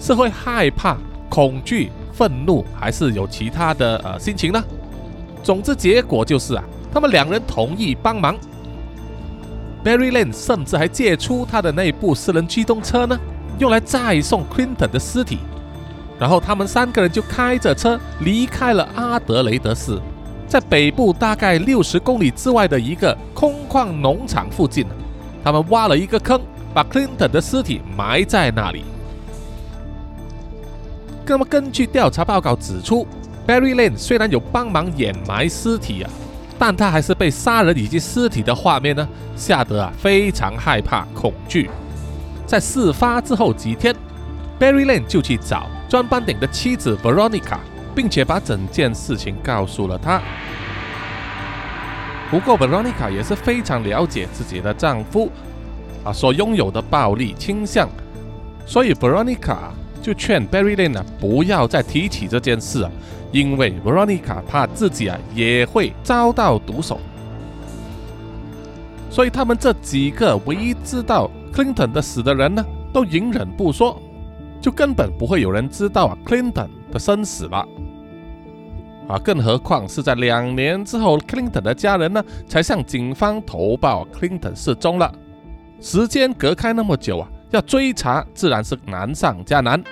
[0.00, 0.96] 是会害怕、
[1.28, 4.64] 恐惧、愤怒，还是有其他的呃心情呢？
[5.42, 8.34] 总之，结果就是啊，他们两人同意帮忙。
[9.84, 13.20] Barry Lane 甚至还借出他的那部私人机动车呢，
[13.58, 15.38] 用来载送 Clinton 的尸体。
[16.18, 19.98] 然后他们三个人就开着车离开了阿德雷德市，
[20.46, 24.86] 在北部大概六十公里之外的一个空旷农场附近，
[25.42, 26.40] 他们挖了一个坑，
[26.72, 28.84] 把 Clinton 的尸体埋在那里。
[31.26, 33.06] 那么根据调查报告指出
[33.46, 36.10] ，Barry Lane 虽然有帮忙掩埋尸体啊，
[36.58, 41.70] 但他还是被杀人以及尸体的画面呢吓得啊非常害怕恐惧。
[42.46, 43.94] 在事发之后几天
[44.60, 45.66] ，Barry Lane 就去找。
[45.92, 47.58] 专班顶的妻子 Veronica，
[47.94, 50.22] 并且把整件事情告诉了他。
[52.30, 55.30] 不过 Veronica 也是非常了解自己的丈夫
[56.02, 57.90] 啊所拥有的暴力倾向，
[58.64, 59.58] 所以 Veronica
[60.00, 62.90] 就劝 Barry Lane 不要再提起这件事啊，
[63.30, 66.98] 因为 Veronica 怕自己啊也会遭到毒手。
[69.10, 72.64] 所以他们这几个唯一知道 Clinton 的死的人呢，
[72.94, 74.00] 都隐忍不说。
[74.62, 77.66] 就根本不会有人知道啊，Clinton 的生死了
[79.08, 79.18] 啊！
[79.18, 85.12] 更何况是在两年之后，Clinton 的家人呢才向警方投报 Clinton 失踪了。
[85.80, 89.82] 时间隔开那么久啊，要追查自然是难上加难。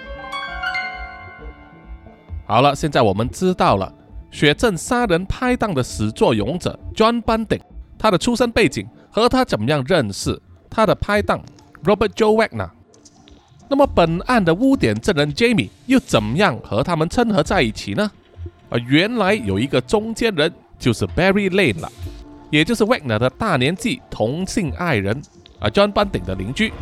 [2.47, 3.93] 好了，现在我们知道了
[4.31, 7.63] 雪镇杀人拍档的始作俑者 John Bunting，
[7.99, 10.41] 他的出身背景和他怎么样认识
[10.71, 11.43] 他的拍档
[11.83, 12.71] Robert Joe Wagner。
[13.71, 18.11] 那么本案的污点证人 Jamie 又怎么样和他们掺合在一起呢？
[18.69, 21.89] 啊，原来有一个中间人，就是 Barry Lane 了，
[22.51, 25.23] 也就是 Wagner 的大年纪同性爱人
[25.61, 26.73] 啊，John Bunting 的邻居。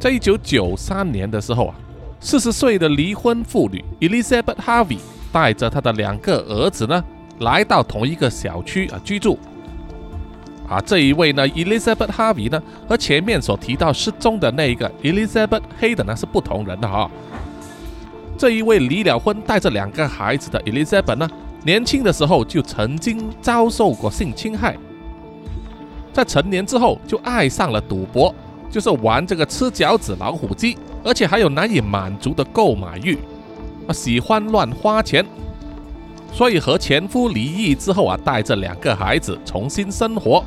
[0.00, 1.74] 在一九九三年的时候啊，
[2.18, 4.98] 四十岁的离婚妇女 Elizabeth Harvey
[5.30, 7.04] 带着她的两个儿子呢，
[7.40, 9.38] 来到同一个小区啊居住。
[10.72, 17.10] 啊，这一位呢，Elizabeth Harvey 呢，和前面所提到失踪的那一个 Elizabeth Hayden 呢是不同人的哈。
[18.38, 21.30] 这一位离了婚、带着两个孩子的 Elizabeth 呢，
[21.62, 24.74] 年轻的时候就曾经遭受过性侵害，
[26.10, 28.34] 在成年之后就爱上了赌博，
[28.70, 33.18] 就是玩这个吃饺子、老虎机，而且还有难以满足的购买欲，
[33.86, 35.22] 啊，喜欢乱花钱。
[36.32, 40.42] 所以和前夫离异之后啊，带着两个孩子重新生活。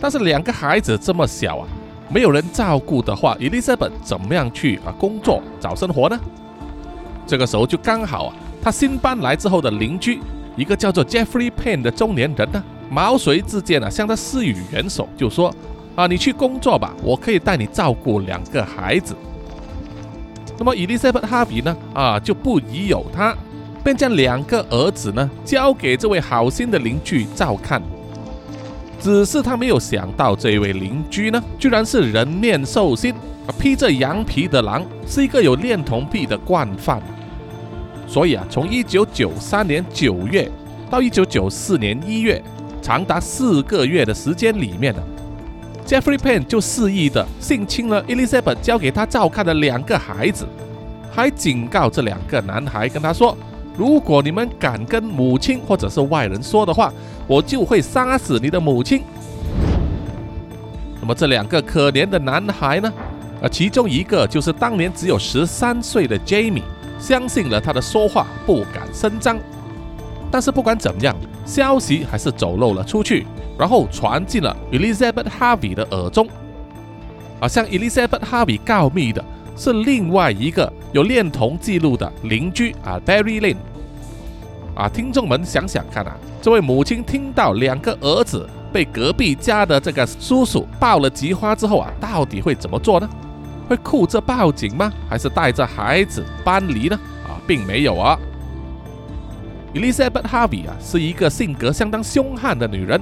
[0.00, 1.68] 但是两个孩子这么小啊，
[2.08, 6.18] 没有人照顾的话，Elizabeth 怎么样去啊工作找生活呢？
[7.26, 10.20] 这个时候就刚好啊，他新搬来之后的邻居，
[10.56, 15.54] 一个叫做 Jeffrey Payne 的中年人呢，毛遂自荐啊，向他施予援手，就说
[15.94, 19.14] 啊，你去工作吧，我可以带你照顾两个孩子。
[20.58, 23.36] 那么 Elizabeth Harvey 呢，啊就不疑有他。
[23.86, 27.80] 便将两个儿子呢交给这位好心的邻居照看，
[29.00, 33.14] 只是他没有想到，这位邻居呢，居然是人面兽心、
[33.60, 37.00] 披着羊皮的狼，是一个有恋童癖的惯犯。
[38.08, 40.50] 所以啊，从一九九三年九月
[40.90, 42.42] 到一九九四年一月，
[42.82, 45.02] 长达四个月的时间里面呢
[45.86, 50.44] ，Jeffrey Payne 就肆意的性侵了 Elizabeth 交给他照看的两个孩子，
[51.08, 53.38] 还警告这两个男孩跟他说。
[53.76, 56.92] 如果你们敢跟母亲或者是外人说的话，
[57.26, 59.02] 我就会杀死你的母亲。
[61.00, 62.92] 那么这两个可怜的男孩呢？
[63.42, 66.62] 啊，其中一个就是当年只有十三岁的 Jamie，
[66.98, 69.38] 相信了他的说话，不敢声张。
[70.30, 71.14] 但是不管怎么样，
[71.44, 73.26] 消息还是走漏了出去，
[73.58, 76.26] 然后传进了 Elizabeth Harvey 的耳中。
[77.40, 79.22] 啊，向 Elizabeth Harvey 告密的。
[79.58, 83.58] 是另外一个有恋童记录的邻居啊，Barry Lane
[84.74, 93.06] 啊，听众们想想看啊，这位母亲听到两个儿子被隔壁家的这个叔叔抱了菊花之后啊，到底会怎么做呢？
[93.68, 94.90] 会哭着报警吗？
[95.06, 96.98] 还是带着孩子搬离呢？
[97.26, 98.18] 啊，并没有啊。
[99.74, 102.98] Elizabeth Harvey 啊，是一个性格相当凶悍的女人，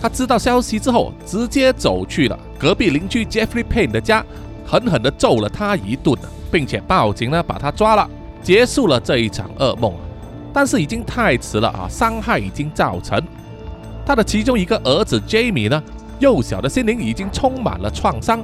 [0.00, 4.24] 她知道消息之后，直接走去了隔壁邻居 Jeffrey Payne 的家。
[4.66, 6.18] 狠狠地揍了他一顿
[6.54, 8.08] 并且报警呢，把他抓了，
[8.40, 9.92] 结束了这一场噩梦。
[10.52, 13.20] 但是已经太迟了啊，伤害已经造成。
[14.06, 15.82] 他的其中一个儿子 Jamie 呢，
[16.20, 18.40] 幼小的心灵已经充满了创伤。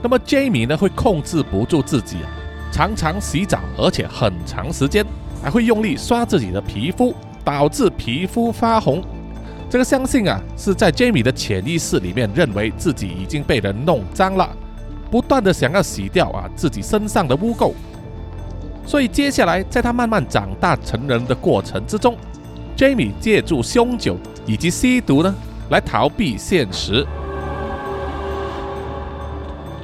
[0.00, 2.30] 那么 Jamie 呢，会控制不住自己啊，
[2.70, 5.04] 常常洗澡，而且很长时间，
[5.42, 7.12] 还会用力刷自己的皮肤，
[7.42, 9.02] 导致皮肤发红。
[9.68, 14.48] 这个相信啊，是在 Jamie 的潜意识里面，认为自己已经被人弄脏了。
[15.10, 17.72] 不断的想要洗掉啊自己身上的污垢，
[18.86, 22.16] 所以接下来在他慢慢长大成人的过程之中
[22.76, 25.34] ，Jamie 借助凶酒以及吸毒呢
[25.70, 27.06] 来逃避现实。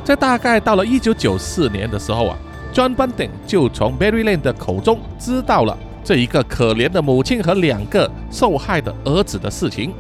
[0.05, 2.37] 在大概到了一九九四年的时候啊
[2.75, 9.95] ，John Bunting 就从 Barry Lane 的口中知道了这一个可怜的母亲和两个受害的儿子的事情。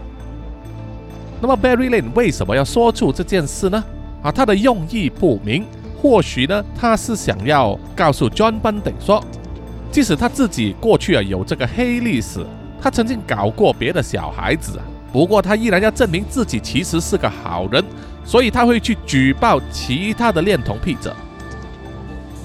[1.41, 3.83] 那么 Barry Lane 为什么要说出这件事呢？
[4.25, 5.66] 啊，他的用意不明，
[6.01, 9.22] 或许呢，他是想要告诉 John Bunting 说，
[9.91, 12.43] 即使他自己过去啊有这个黑历史，
[12.81, 14.81] 他曾经搞过别的小孩子，
[15.12, 17.85] 不过他依然要证明自己其实是个好人，
[18.25, 21.14] 所以他会去举报其他的恋童癖者。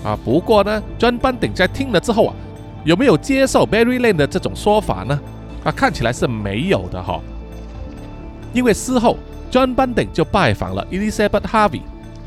[0.03, 2.35] 啊，不过呢，John Bunting 在听了之后啊，
[2.83, 5.17] 有没有接受 Barry Lane 的这种说法呢？
[5.63, 7.21] 啊，看起来是没有的哈，
[8.51, 9.17] 因为事后。
[9.51, 11.81] John Bunting 就拜访了 Elizabeth Harvey，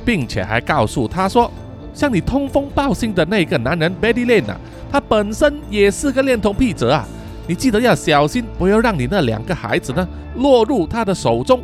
[0.05, 1.51] 并且还告诉他说
[1.95, 4.57] ：“向你通风报信的那个男人 Betty Lane 啊，
[4.91, 7.07] 他本身也是个恋童癖者啊，
[7.47, 10.07] 你记得要小心，不要让你那两个孩子呢
[10.37, 11.63] 落入他的手中。”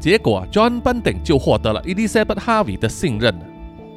[0.00, 3.38] 结果，John Bunting 就获得了 Elizabeth Harvey 的信任，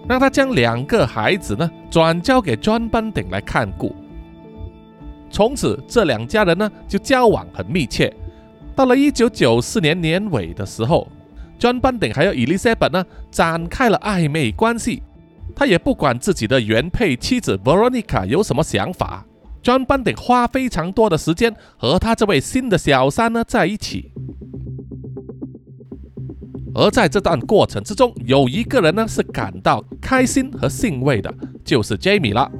[0.07, 3.95] 让他将两个孩子呢转交给 John Bunting 来看顾。
[5.31, 8.13] 从此，这两家人呢就交往很密切。
[8.75, 11.07] 到了一九九四年年尾的时候
[11.59, 15.03] ，John Bunting 还有 Elizabeth 呢展开了暧昧关系。
[15.55, 19.25] 他也不管自己的原配妻子 Veronica 有什么想法
[19.61, 24.11] ，John Bunting 花非常多的时间和他这位新的小三呢在一起。
[26.73, 31.31] 而在这段过程之中，有一个人呢是感到开心和欣慰的，
[31.63, 32.51] 就是 Jamie 了，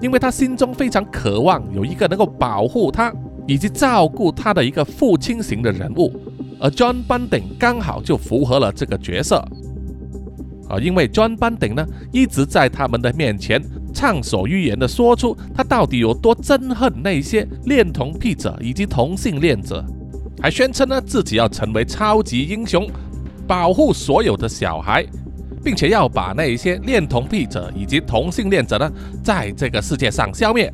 [0.00, 3.14] 因为他心中非常渴望有一个能够保护他。
[3.50, 6.14] 以及照顾他的一个父亲型的人物，
[6.60, 9.44] 而 John Bunting 刚好就符合了这个角色。
[10.68, 13.60] 啊，因为 John Bunting 呢一直在他们的面前
[13.92, 19.84] 畅所欲言的说出他到底有多憎恨那些恋童癖者以及同性恋者。
[20.40, 22.88] 还宣称呢自己要成为超级英雄，
[23.48, 25.04] 保护所有的小孩，
[25.64, 28.88] 并且要把那一些恋童癖者以及同性恋者呢
[29.24, 30.72] 在这个世界上消灭。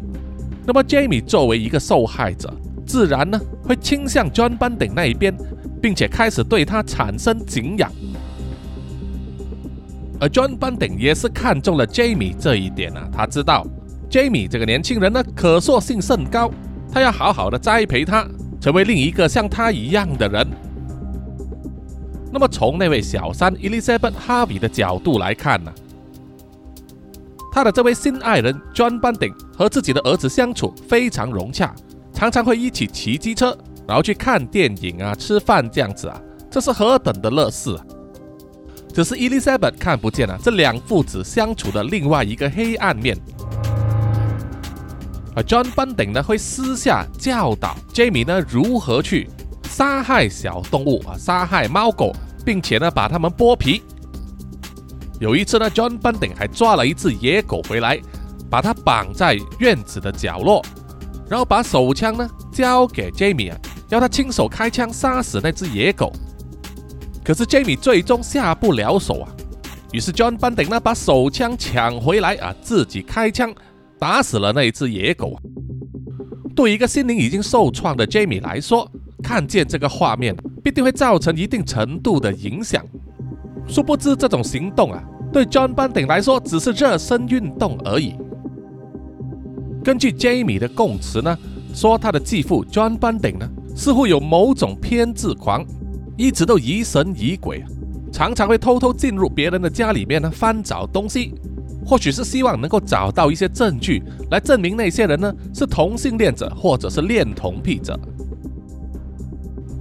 [0.66, 2.52] 那么 Jamie 作为一个受害者，
[2.84, 5.32] 自然呢会倾向 John Bunting 那一边，
[5.80, 7.90] 并且开始对他产生敬仰。
[10.18, 13.66] 而 John Bunting 也是看中了 Jamie 这一点啊，他知道
[14.10, 16.50] Jamie 这个年轻人呢可塑性甚高，
[16.90, 18.26] 他要好好的栽培他，
[18.60, 20.46] 成为另一个像他一样的人。
[22.32, 25.72] 那么从那位小三 Elizabeth Harvey 的角度来看呢，
[27.56, 31.74] 他的这位新爱人 John Bunting 和自己的儿子相处非常融洽，
[32.12, 33.56] 常常会一起骑机车，
[33.88, 37.80] 然后去看电影啊、吃饭这样子啊，这是何等的乐事啊！
[38.92, 43.16] 只是 Elizabeth 看不见啊，这两父子相处的另外一个黑暗面。
[45.34, 49.30] 而 John Bunting 呢，会私下教导 Jamie 呢如何去
[49.62, 53.80] 杀害小动物啊，杀害猫狗，并且呢把它们剥皮。
[55.18, 57.98] 有一次呢，John Bunting 还抓了一只野狗回来，
[58.50, 60.62] 把它绑在院子的角落，
[61.28, 63.58] 然后把手枪呢交给 Jamie 啊，
[63.88, 66.12] 要他亲手开枪杀死那只野狗。
[67.24, 69.32] 可是 Jamie 最终下不了手啊，
[69.92, 73.54] 于是 John Bunting 呢把手枪抢回来啊，自己开枪
[73.98, 75.38] 打死了那一只野狗。
[76.54, 78.90] 对一个心灵已经受创的 Jamie 来说，
[79.22, 82.84] 看见这个画面必定会造成一定程度的影响。
[83.66, 85.02] 殊不知这种行动啊，
[85.32, 88.14] 对 John Bunting 来说只是热身运动而已。
[89.82, 91.36] 根据 Jamie 的供词呢，
[91.74, 95.64] 说他的继父 John Bunting 呢似乎有某种偏执狂。
[96.18, 97.62] 一直都疑神疑鬼，
[98.10, 101.34] 常常会偷偷进入别人的家里面呢翻找东西，
[101.84, 108.00] 或许是希望能够找到一些证据来证明那些人呢是同性恋者或者是恋童癖者。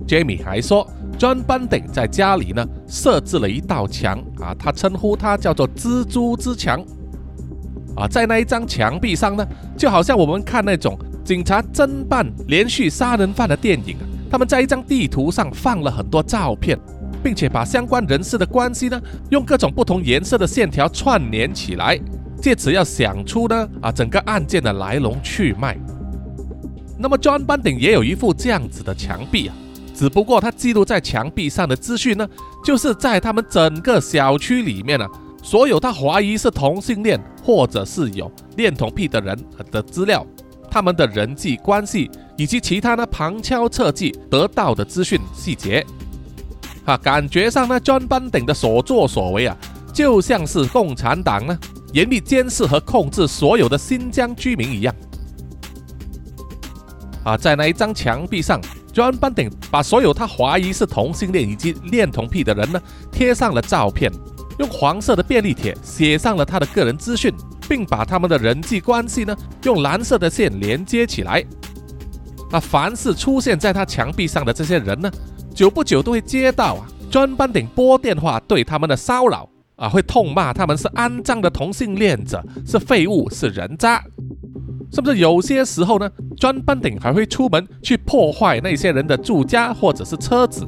[0.06, 0.86] Jamie 还说
[1.18, 6.84] ，John Bunting 在家里呢设置了一道墙啊，他称呼它叫做“蜘蛛之墙”
[7.98, 9.48] 啊，在那一张墙壁上呢，
[9.78, 14.04] 就好像我们看那种警察侦办连续杀人犯的电影啊。
[14.30, 16.78] 他们在一张地图上放了很多照片，
[17.24, 21.98] 并且把相关人士的关系呢，用各种不同颜色的线条串联起来，
[22.42, 25.78] 借此要想出呢啊整个案件的来龙去脉。
[26.98, 29.56] 那么 John Bunting 也有一副这样子的墙壁啊，
[29.96, 32.28] 只不过他记录在墙壁上的资讯呢，
[32.64, 35.10] 就是在他们整个小区里面啊，
[35.42, 39.38] 所有他怀疑是同性恋或者是有恋童癖的人
[39.72, 40.26] 的资料。
[40.70, 45.86] 他们的人际关系以及其他呢旁敲侧击得到的资讯细节，
[46.84, 49.56] 啊，感觉上呢，John Bundy 的所作所为啊，
[49.94, 51.58] 就像是共产党呢
[51.94, 54.94] 严密监视和控制所有的新疆居民一样。
[57.24, 58.60] 啊，在那一张墙壁上
[58.96, 62.82] ，John Bunting 把所有他怀疑是同性恋以及恋童癖的人呢
[63.12, 64.12] 贴上了照片，
[64.58, 67.32] 用黄色的便利贴写上了他的个人资讯。
[67.68, 71.44] 并把他们的人际关系呢，用蓝色的线连接起来。
[72.52, 75.12] 那凡是出现在他墙壁上的这些人呢，
[75.52, 84.04] 久不久都会接到啊，John Bunting 拨电话对他们的骚扰啊，会痛骂他们是肮脏的同性恋者，是废物，是人渣。
[84.96, 90.66] 甚至有些时候呢，John Bunting 还会出门去破坏那些人的住家或者是车子。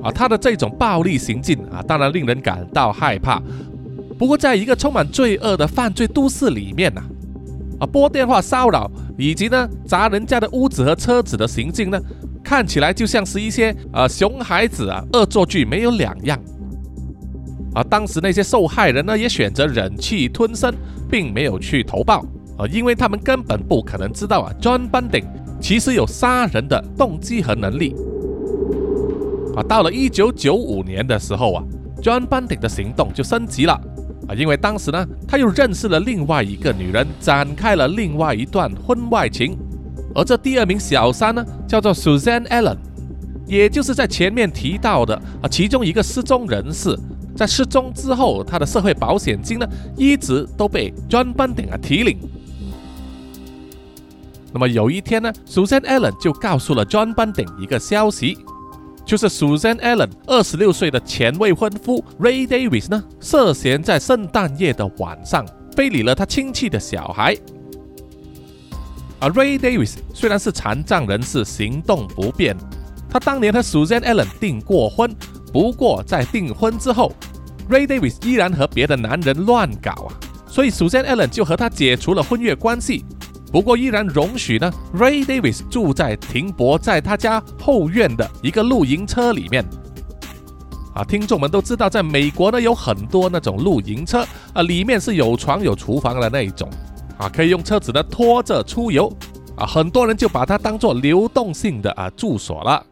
[0.00, 3.42] 啊，他的这种暴力行径啊，当然令人感到害怕。
[4.16, 7.02] 不过，在一个充满罪恶的犯罪都市里面呢，
[7.80, 12.00] 啊，拨电话骚扰以及呢砸人家的屋子和车子的行径呢，
[12.44, 16.38] 看起来就像是一些呃熊孩子啊恶作剧没有两样。
[17.74, 20.72] 而当时那些受害人呢，也选择忍气吞声，
[21.10, 22.24] 并没有去投报
[22.56, 25.24] 啊，因为他们根本不可能知道啊，John Bunting
[25.60, 27.94] 其实有杀人的动机和能力。
[29.56, 31.64] 啊，到了一九九五年的时候啊
[32.02, 33.72] ，John Bunting 的行动就升级了。
[34.28, 39.56] 啊，因为当时呢，他又认识了另外一个女人，展开了另外一段婚外情。
[40.14, 42.76] 而这第二名小三呢，叫做 Susan Allen，
[43.46, 46.96] 也就是在前面提到的啊，其中一个失踪人士。
[47.36, 52.16] 在失踪之后，他的社会保险金呢，一直都被 John Bunting 啊提领。
[54.54, 58.38] 那么有一天呢，Susan Allen 就告诉了 John Bunting 一个消息。
[59.04, 65.44] 就是 Susan Allen 二十六岁的前未婚夫 Ray Davis 呢，涉嫌在圣诞夜的晚上
[65.76, 67.36] 非礼了他亲戚的小孩。
[69.20, 72.56] 而 Ray Davis 虽然是残障人士，行动不便，
[73.10, 75.14] 他当年和 Susan Allen 订过婚，
[75.52, 77.12] 不过在订婚之后
[77.68, 80.14] ，Ray Davis 依然和别的男人乱搞啊，
[80.46, 83.04] 所以 Susan Allen 就和他解除了婚约关系。
[83.54, 89.64] 不过依然容许呢 Ray Davis 住在停泊在他家后院的一个露营车里面。
[90.92, 96.68] 啊，听众们都知道，在美国呢有很多那种露营车啊，里面是有床有厨房的那一种
[97.16, 99.08] 啊，可以用车子呢拖着出游
[99.56, 102.84] 啊，很多人就把它当做流动性的啊住所了。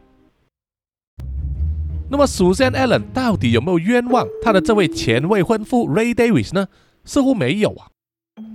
[2.09, 6.69] 那么，Susan Allen 到底有没有冤枉他的这位前未婚夫 Ray Davis 呢？
[7.05, 7.89] 似乎没有啊，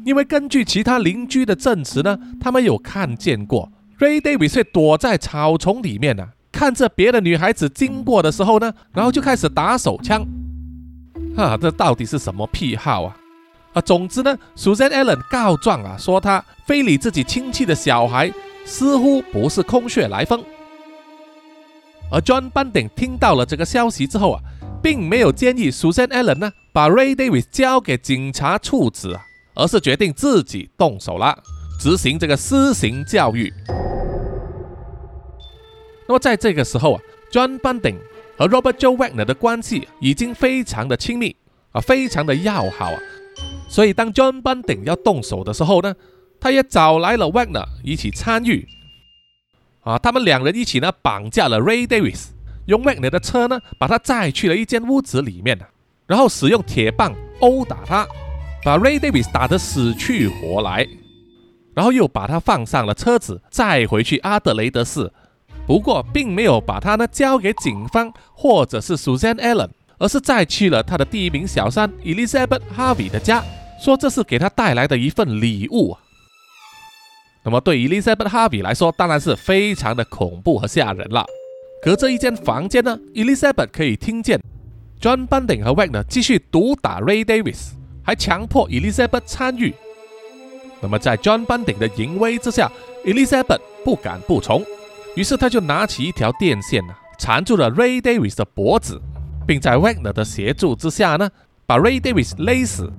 [0.05, 6.29] 因为根据其他邻居的证词呢，他们有看见过 Ray Davis 躲在草丛里面呢。
[6.49, 10.25] 看着别的女孩子经过的时候呢，然后就开始打手枪，
[11.35, 13.15] 哈，这到底是什么癖好啊？
[13.73, 18.33] 啊，总之呢，Susan Allen 告状啊，说他非礼自己亲戚的小孩，
[18.65, 20.43] 似乎不是空穴来风。
[22.09, 24.41] 而 John Bunting 听到了这个消息之后啊，
[24.81, 29.21] 并没有建议 Susan Allen 呢把 Ray Davis 交给警察处置啊，
[29.57, 31.37] 而是决定自己动手了，
[31.79, 33.51] 执行这个私刑教育。
[36.07, 37.01] 那么在这个时候啊
[37.31, 37.97] ，John Bunting
[38.37, 41.35] 和 Robert Joe Wagner 的关系已经非常的亲密
[41.71, 42.99] 啊，非常的要好啊。
[43.67, 45.95] 所以当 John Bunting 要动手的时候呢，
[46.39, 48.65] 他也找来了 Wagner 一起参与
[49.81, 49.97] 啊。
[49.97, 52.27] 他们两人一起呢绑架了 Ray Davis，
[52.67, 55.59] 用 Wagner 的车呢把他载去了一间屋子里面
[56.05, 58.07] 然后使用铁棒殴打他，
[58.63, 60.87] 把 Ray Davis 打得死去活来，
[61.73, 65.11] 然后又把他放上了车子，再回去阿德雷德市。
[65.65, 73.43] 不过，并没有把他呢交给警方或者是 Susan Allen，而是再去了他的第一名小三 Elizabeth Harvey 的家，
[73.83, 75.97] 说这是给他带来的一份礼物。
[77.43, 81.25] 那么对 Elizabeth Harvey 来说，当然是非常的恐怖和吓人了。
[81.81, 84.41] 隔着一间房间呢，Elizabeth 可以听见
[84.99, 87.71] John Bunting 和 Wagner 继续毒打 Ray Davis，
[88.07, 89.75] 还强迫 Elizabeth 参与。
[90.81, 92.71] 那么在 John Bunting 的淫威之下
[93.03, 94.63] ，Elizabeth 不敢不从。
[95.17, 99.01] 于是他就拿起一条电线呢，缠住了 Ray Davis 的脖子，
[99.45, 101.29] 并在 Wagner 的协助之下呢，
[101.65, 102.89] 把 Ray Davis 勒死。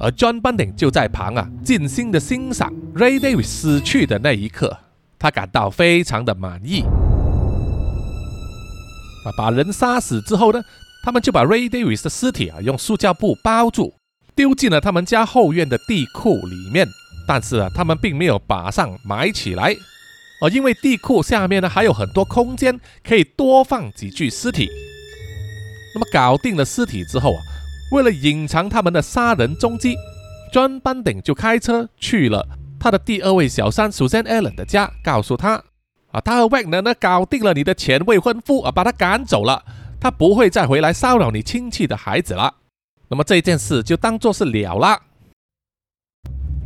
[0.00, 4.76] 而 John Bunting 就在旁啊，尽心的欣赏 Ray Davis 死去的那一刻，
[5.16, 6.82] 他感到非常的满意。
[9.24, 10.60] 啊，把人杀死之后呢，
[11.04, 13.92] 他们就把 Ray Davis 的尸体啊用塑胶布包住，
[14.38, 16.86] 丢进了他们家后院的地库里面。
[17.26, 19.74] 但是啊，他们并没有马上埋起来。
[20.40, 24.70] 哦，因为地库下面呢还有很多空间，可以多放几具尸体。
[25.92, 27.40] 那么搞定了尸体之后啊，
[27.90, 29.96] 为了隐藏他们的杀人踪迹
[30.54, 32.46] ，John Bunting 就开车去了
[32.78, 35.64] 他的第二位小三 Susan Allen 的家，告诉他
[36.12, 39.64] 啊，他和 Wagner 呢搞定了你的前未婚夫啊，把他赶走了，
[40.00, 42.54] 他不会再回来骚扰你亲戚的孩子了。
[43.08, 45.00] 那么这件事就当做是了了。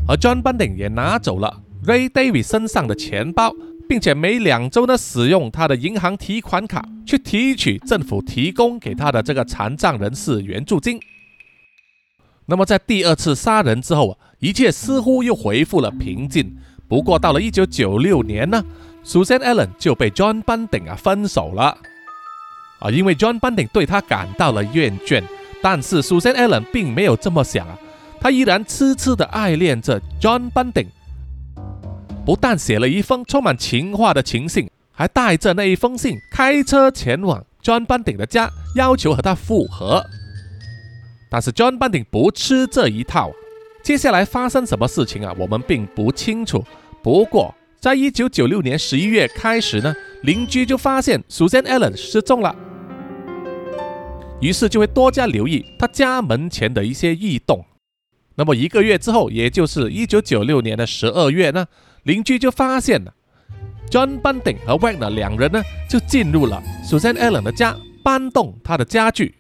[0.09, 1.63] 而 John Bunting 也拿走了。
[1.87, 3.53] Ray Davis 身上的钱包，
[3.89, 11.01] 并且每两周呢使用他的银行提款卡去提取政府提供给他的这个残障人士援助金。
[12.47, 16.57] 那么在第二次杀人之后啊，一切似乎又恢复了平静。
[16.89, 18.65] 不过到了1996年呢
[19.05, 21.79] ，Susan Allen 就被 John Bunting 啊分手了
[22.81, 25.23] 啊，因为 John Bunting 对他感到了厌倦。
[25.63, 27.79] 但是 Susan Allen 并没有这么想啊，
[28.21, 30.89] 他依然痴痴的爱恋着 John Bunting。
[32.27, 40.05] 不但写了一封充满情话的情信，还带着那一封信开车前往 John Bunting 的家，要求和他复合。
[41.31, 43.33] 但是 John Bunting 不吃这一套。
[43.83, 45.35] 接下来发生什么事情啊？
[45.37, 46.65] 我们并不清楚。
[47.03, 49.93] 不过，在一九九六年十一月开始呢，
[50.23, 52.55] 邻居就发现 Susan Allen 失踪了，
[54.43, 57.65] 于是就会多加留意他家门前的一些异动。
[58.35, 61.67] 那么一个月之后，也就是一九九六年的十二月呢？
[62.03, 63.15] 邻居就发现了
[63.89, 69.35] ，John Bunting 和 Wagner 两人呢，就进入了 Susan Allen 的家，搬动他的家具。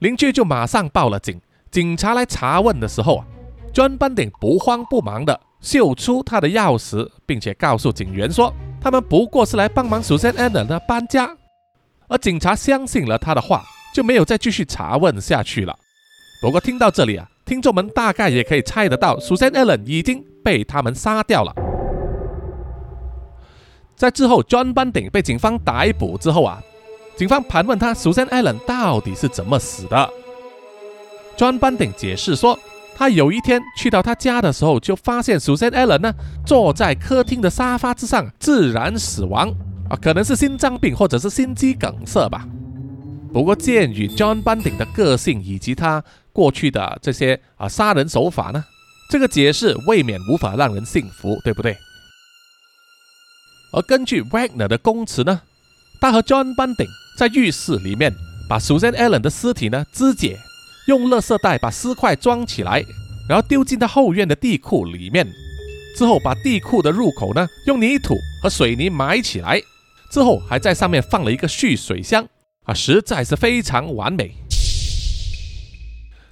[0.00, 1.40] 邻居就马上报了警。
[1.70, 3.26] 警察来查问的时候啊
[3.72, 11.36] ，John Bunting 不慌不忙的秀出他的钥匙，并且告诉警员说，他们不过是来帮忙 Susan Allen 的搬家。
[12.08, 15.76] 而警察相信了他的话，就没有再继续查问下去了。
[16.40, 21.52] 不过听到这里啊，听众们大概也可以猜得到，Susan Allen 已经被他们杀掉了。
[23.94, 26.62] 在之后，John Bunting 被警方逮捕之后啊，
[27.16, 30.10] 警方盘问他，Susan Allen 到底是怎么死的
[31.36, 32.58] ？John Bunting 解释说，
[32.96, 36.14] 他有一天去到他家的时候，就发现 Susan Allen 呢
[36.46, 39.50] 坐在客厅的沙发之上，自然死亡
[39.90, 42.46] 啊，可能是心脏病或者是心肌梗塞吧。
[43.32, 46.02] 不过，鉴于 John Bunting 的个性以及他
[46.32, 48.64] 过去的这些啊杀人手法呢，
[49.08, 51.76] 这个解释未免无法让人信服，对不对？
[53.72, 55.42] 而根据 Wagner 的供词呢，
[56.00, 58.12] 他和 John Bunting 在浴室里面
[58.48, 60.36] 把 Susan Allen 的尸体呢肢解，
[60.88, 62.84] 用垃圾袋把尸块装起来，
[63.28, 65.24] 然后丢进到后院的地库里面。
[65.96, 69.62] 之后把地库的入口呢用泥土和水泥埋起来，
[70.10, 72.26] 之后还在上面放了一个蓄水箱
[72.70, 74.32] 啊，实在是非常完美。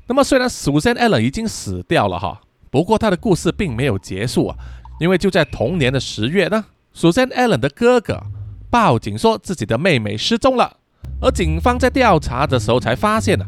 [0.07, 4.57] 那么虽然 Susan Allen 已经死掉了哈，不过他的故事并没有结束啊，
[5.01, 6.65] 因为就在同年的十月呢
[6.95, 8.23] ，Susan Allen 的哥哥
[8.71, 10.77] 报警说自己的妹妹失踪了，
[11.21, 13.47] 而警方在调查的时候才发现呢，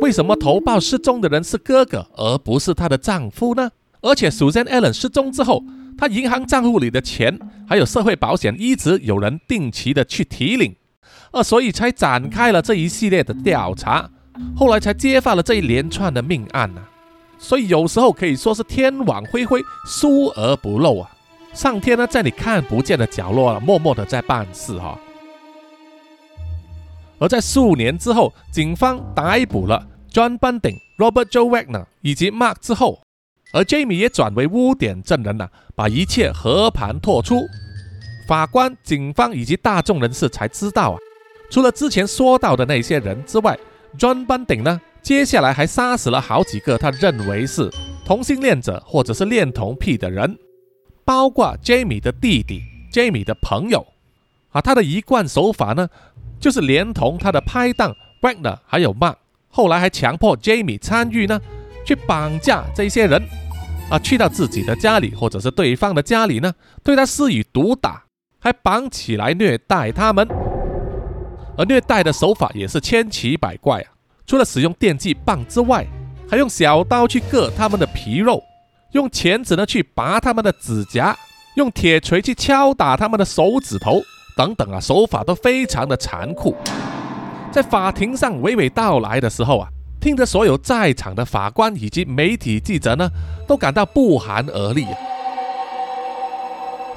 [0.00, 3.70] 为什么投报失踪的人是哥哥而不是她的丈夫呢？
[4.02, 5.64] 而且，Susan Allen 失踪之后，
[5.96, 10.76] 他银行账户里的钱还有社会保险一直有人定期的去提领，
[11.34, 14.08] 而所以才展开了这一系列的调查，
[14.56, 16.80] 后来才揭发了这一连串的命案呢。
[17.38, 21.10] 所以有时候可以说是天网恢恢，疏而不漏啊！
[21.52, 24.98] 上天呢，在你看不见的角落啊，默默的在办事哈。
[27.18, 33.00] 而在数年之后，警方逮捕了 John Bunting、Robert Joe Wagner 以及 Mark 之后。
[33.52, 37.46] 而 Jamie 也转为污点证人了，把一切和盘托出。
[38.26, 40.98] 法官、警方以及大众人士才知道啊，
[41.54, 43.56] 除了之前说到的那些人之外
[43.96, 47.70] ，John Bunting 呢，接下来还杀死了好几个他认为是
[48.04, 50.36] 同性恋者或者是恋童癖的人，
[51.04, 53.86] 包括 Jamie 的弟弟、Jamie 的朋友。
[54.50, 55.88] 啊，他的一贯手法呢，
[56.40, 59.14] 就是连同他的拍档 Wagner 还有 Mark，
[59.48, 61.40] 后来还强迫 Jamie 参与呢，
[61.86, 63.22] 去绑架这些人。
[63.88, 66.52] 啊，去到自己的家里，或者是对方的家里呢，
[66.82, 68.06] 对他施以毒打，
[68.40, 70.26] 还绑起来虐待他们。
[71.56, 73.86] 而虐待的手法也是千奇百怪啊！
[74.26, 75.86] 除了使用电击棒之外，
[76.28, 78.42] 还用小刀去割他们的皮肉，
[78.92, 81.16] 用钳子呢去拔他们的指甲，
[81.56, 84.02] 用铁锤去敲打他们的手指头，
[84.36, 86.56] 等等啊，手法都非常的残酷。
[87.52, 89.68] 在法庭上娓娓道来的时候啊。
[90.00, 93.08] 听着，所有在场的法官以及媒体记者呢，
[93.48, 94.98] 都感到不寒而栗啊。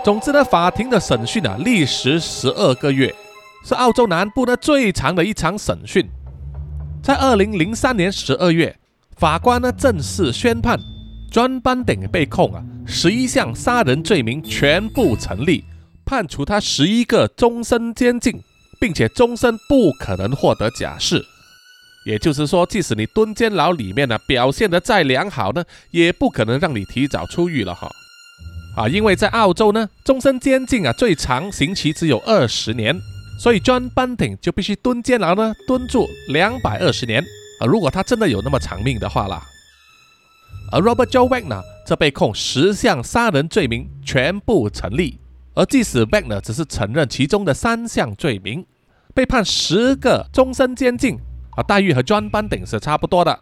[0.03, 3.15] 总之呢，法庭的审讯啊，历时十二个月，
[3.67, 6.09] 是澳洲南部呢最长的一场审讯。
[7.03, 8.73] 在二零零三年十二月，
[9.17, 10.79] 法官呢正式宣判
[11.29, 15.65] ，John Bunting 被控啊十一项杀人罪名全部成立，
[16.05, 18.41] 判处他十一个终身监禁，
[18.79, 21.21] 并且终身不可能获得假释。
[22.05, 27.91] 也就是说，即使你蹲监牢里面呢，表现得再良好呢，也不可能让你提早出狱了哈。
[28.77, 32.97] 啊，因为在澳洲呢，终身监禁啊，最长刑期只有二十年，
[33.39, 37.23] 所以 John Bunting 就必须蹲监牢呢，蹲住两百二十年
[37.59, 37.65] 啊。
[37.65, 39.43] 如果他真的有那么长命的话啦。
[40.71, 45.19] 而 Robert Joe Wagner 则被控十项杀人罪名全部成立，
[45.53, 48.65] 而即使 Wagner 只是承认其中的三项罪名，
[49.13, 51.17] 被判十个终身监禁。
[51.51, 53.39] 啊，待遇和 John Bunting 是差不多的。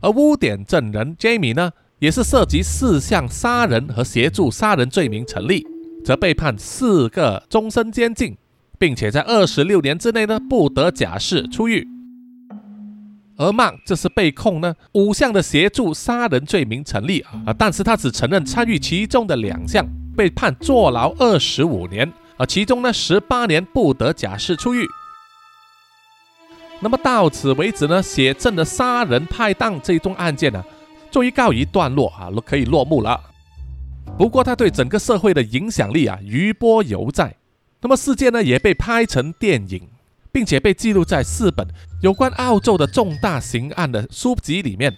[0.00, 5.66] 而污点证人 Jamie 呢，也是涉及四项杀人和协助杀人罪名成立，
[6.04, 8.36] 则被判四个终身监禁，
[8.78, 11.86] 并且在二十六年之内呢不得假释出狱。
[13.36, 24.86] 而曼这是被控呢五项的协助杀人罪名成立啊，但是他只承认参与其中的两项，被判坐牢二十五年，啊其中呢十八年不得假释出狱。
[26.80, 30.62] 那么到此为止呢，写证的杀人派档这一宗案件呢，
[31.10, 33.18] 终于告一段落啊，可以落幕了。
[34.18, 37.36] 不过他对整个社会的影响力啊，余波犹在。
[37.80, 39.88] 那么事件呢，也被拍成电影，
[40.30, 41.66] 并且被记录在四本
[42.02, 44.94] 有关澳洲的重大刑案的书籍里面。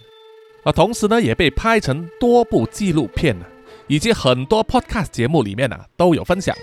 [0.63, 3.45] 啊，同时呢，也被拍成多部纪录片呢，
[3.87, 6.53] 以及很多 podcast 节目里面呢，都有分享。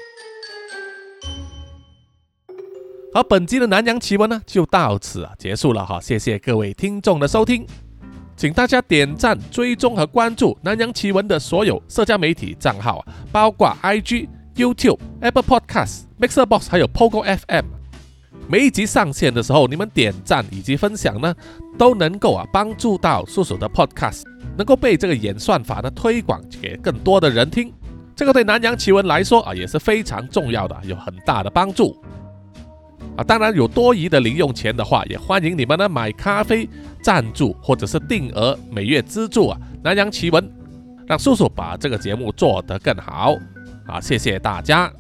[3.14, 7.66] 好，本集的南洋奇闻呢就到此啊结束了哈，谢谢各位听众的收听，
[8.40, 14.26] 请大家点赞、追踪和关注南洋奇闻的所有社交媒体账号，包括 IG、
[14.56, 17.66] YouTube、Apple Podcasts、Mixer Box 还有 Pogo FM。
[18.48, 21.34] 每一集上线的时候，你们点赞以及分享呢，
[21.76, 24.22] 都能够啊帮助到叔叔的 Podcast
[24.56, 27.70] 能够被这个演算法呢推广给更多的人听，
[28.16, 31.94] 这个对南洋奇闻来说啊也是非常重要的，有很大的帮助。
[33.16, 36.68] 啊，当然有多余的零用钱的话，也欢迎你们呢买咖啡
[37.02, 39.58] 赞助，或者是定额每月资助啊。
[39.82, 40.50] 南洋奇闻，
[41.06, 43.36] 让叔叔把这个节目做得更好
[43.86, 44.00] 啊！
[44.00, 44.92] 谢谢大家。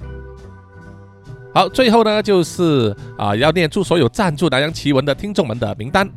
[1.54, 6.08] 好，最后呢就是啊要念出所有赞助南洋奇闻的听众们的名单。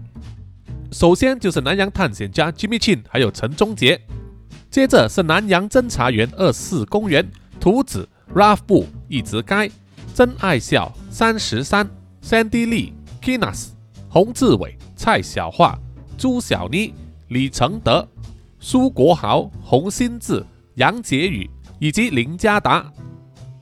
[0.92, 4.00] 首先就是南洋探险家 Jimmy Chin，还有陈忠杰。
[4.70, 7.28] 接着是南洋侦查员二四公园、
[7.60, 9.72] 图子 Ralph 布、一直街、
[10.14, 11.90] 真爱笑、三十三、
[12.22, 13.70] Sandy Lee、Kinas、
[14.08, 15.78] 洪志伟、蔡小桦、
[16.18, 16.94] 朱小妮、
[17.30, 18.08] 李承德、
[18.60, 20.46] 苏国豪、洪新志、
[20.76, 21.50] 杨杰宇
[21.80, 22.92] 以及林家达。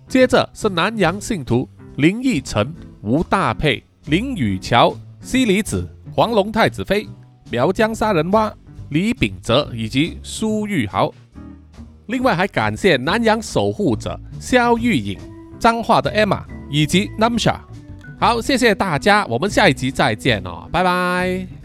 [0.07, 7.07] 接着是南洋信徒林奕晨、吴大佩、林雨桥、西里子、黄龙太子妃、
[7.49, 8.53] 苗疆杀人蛙。
[8.89, 11.13] 李秉哲以及苏玉豪，
[12.07, 15.17] 另外还感谢南洋守护者肖玉颖、
[15.61, 17.55] 脏话的 Emma 以及 Namsha。
[18.19, 21.60] 好，谢谢大家，我们下一集再见哦，拜拜。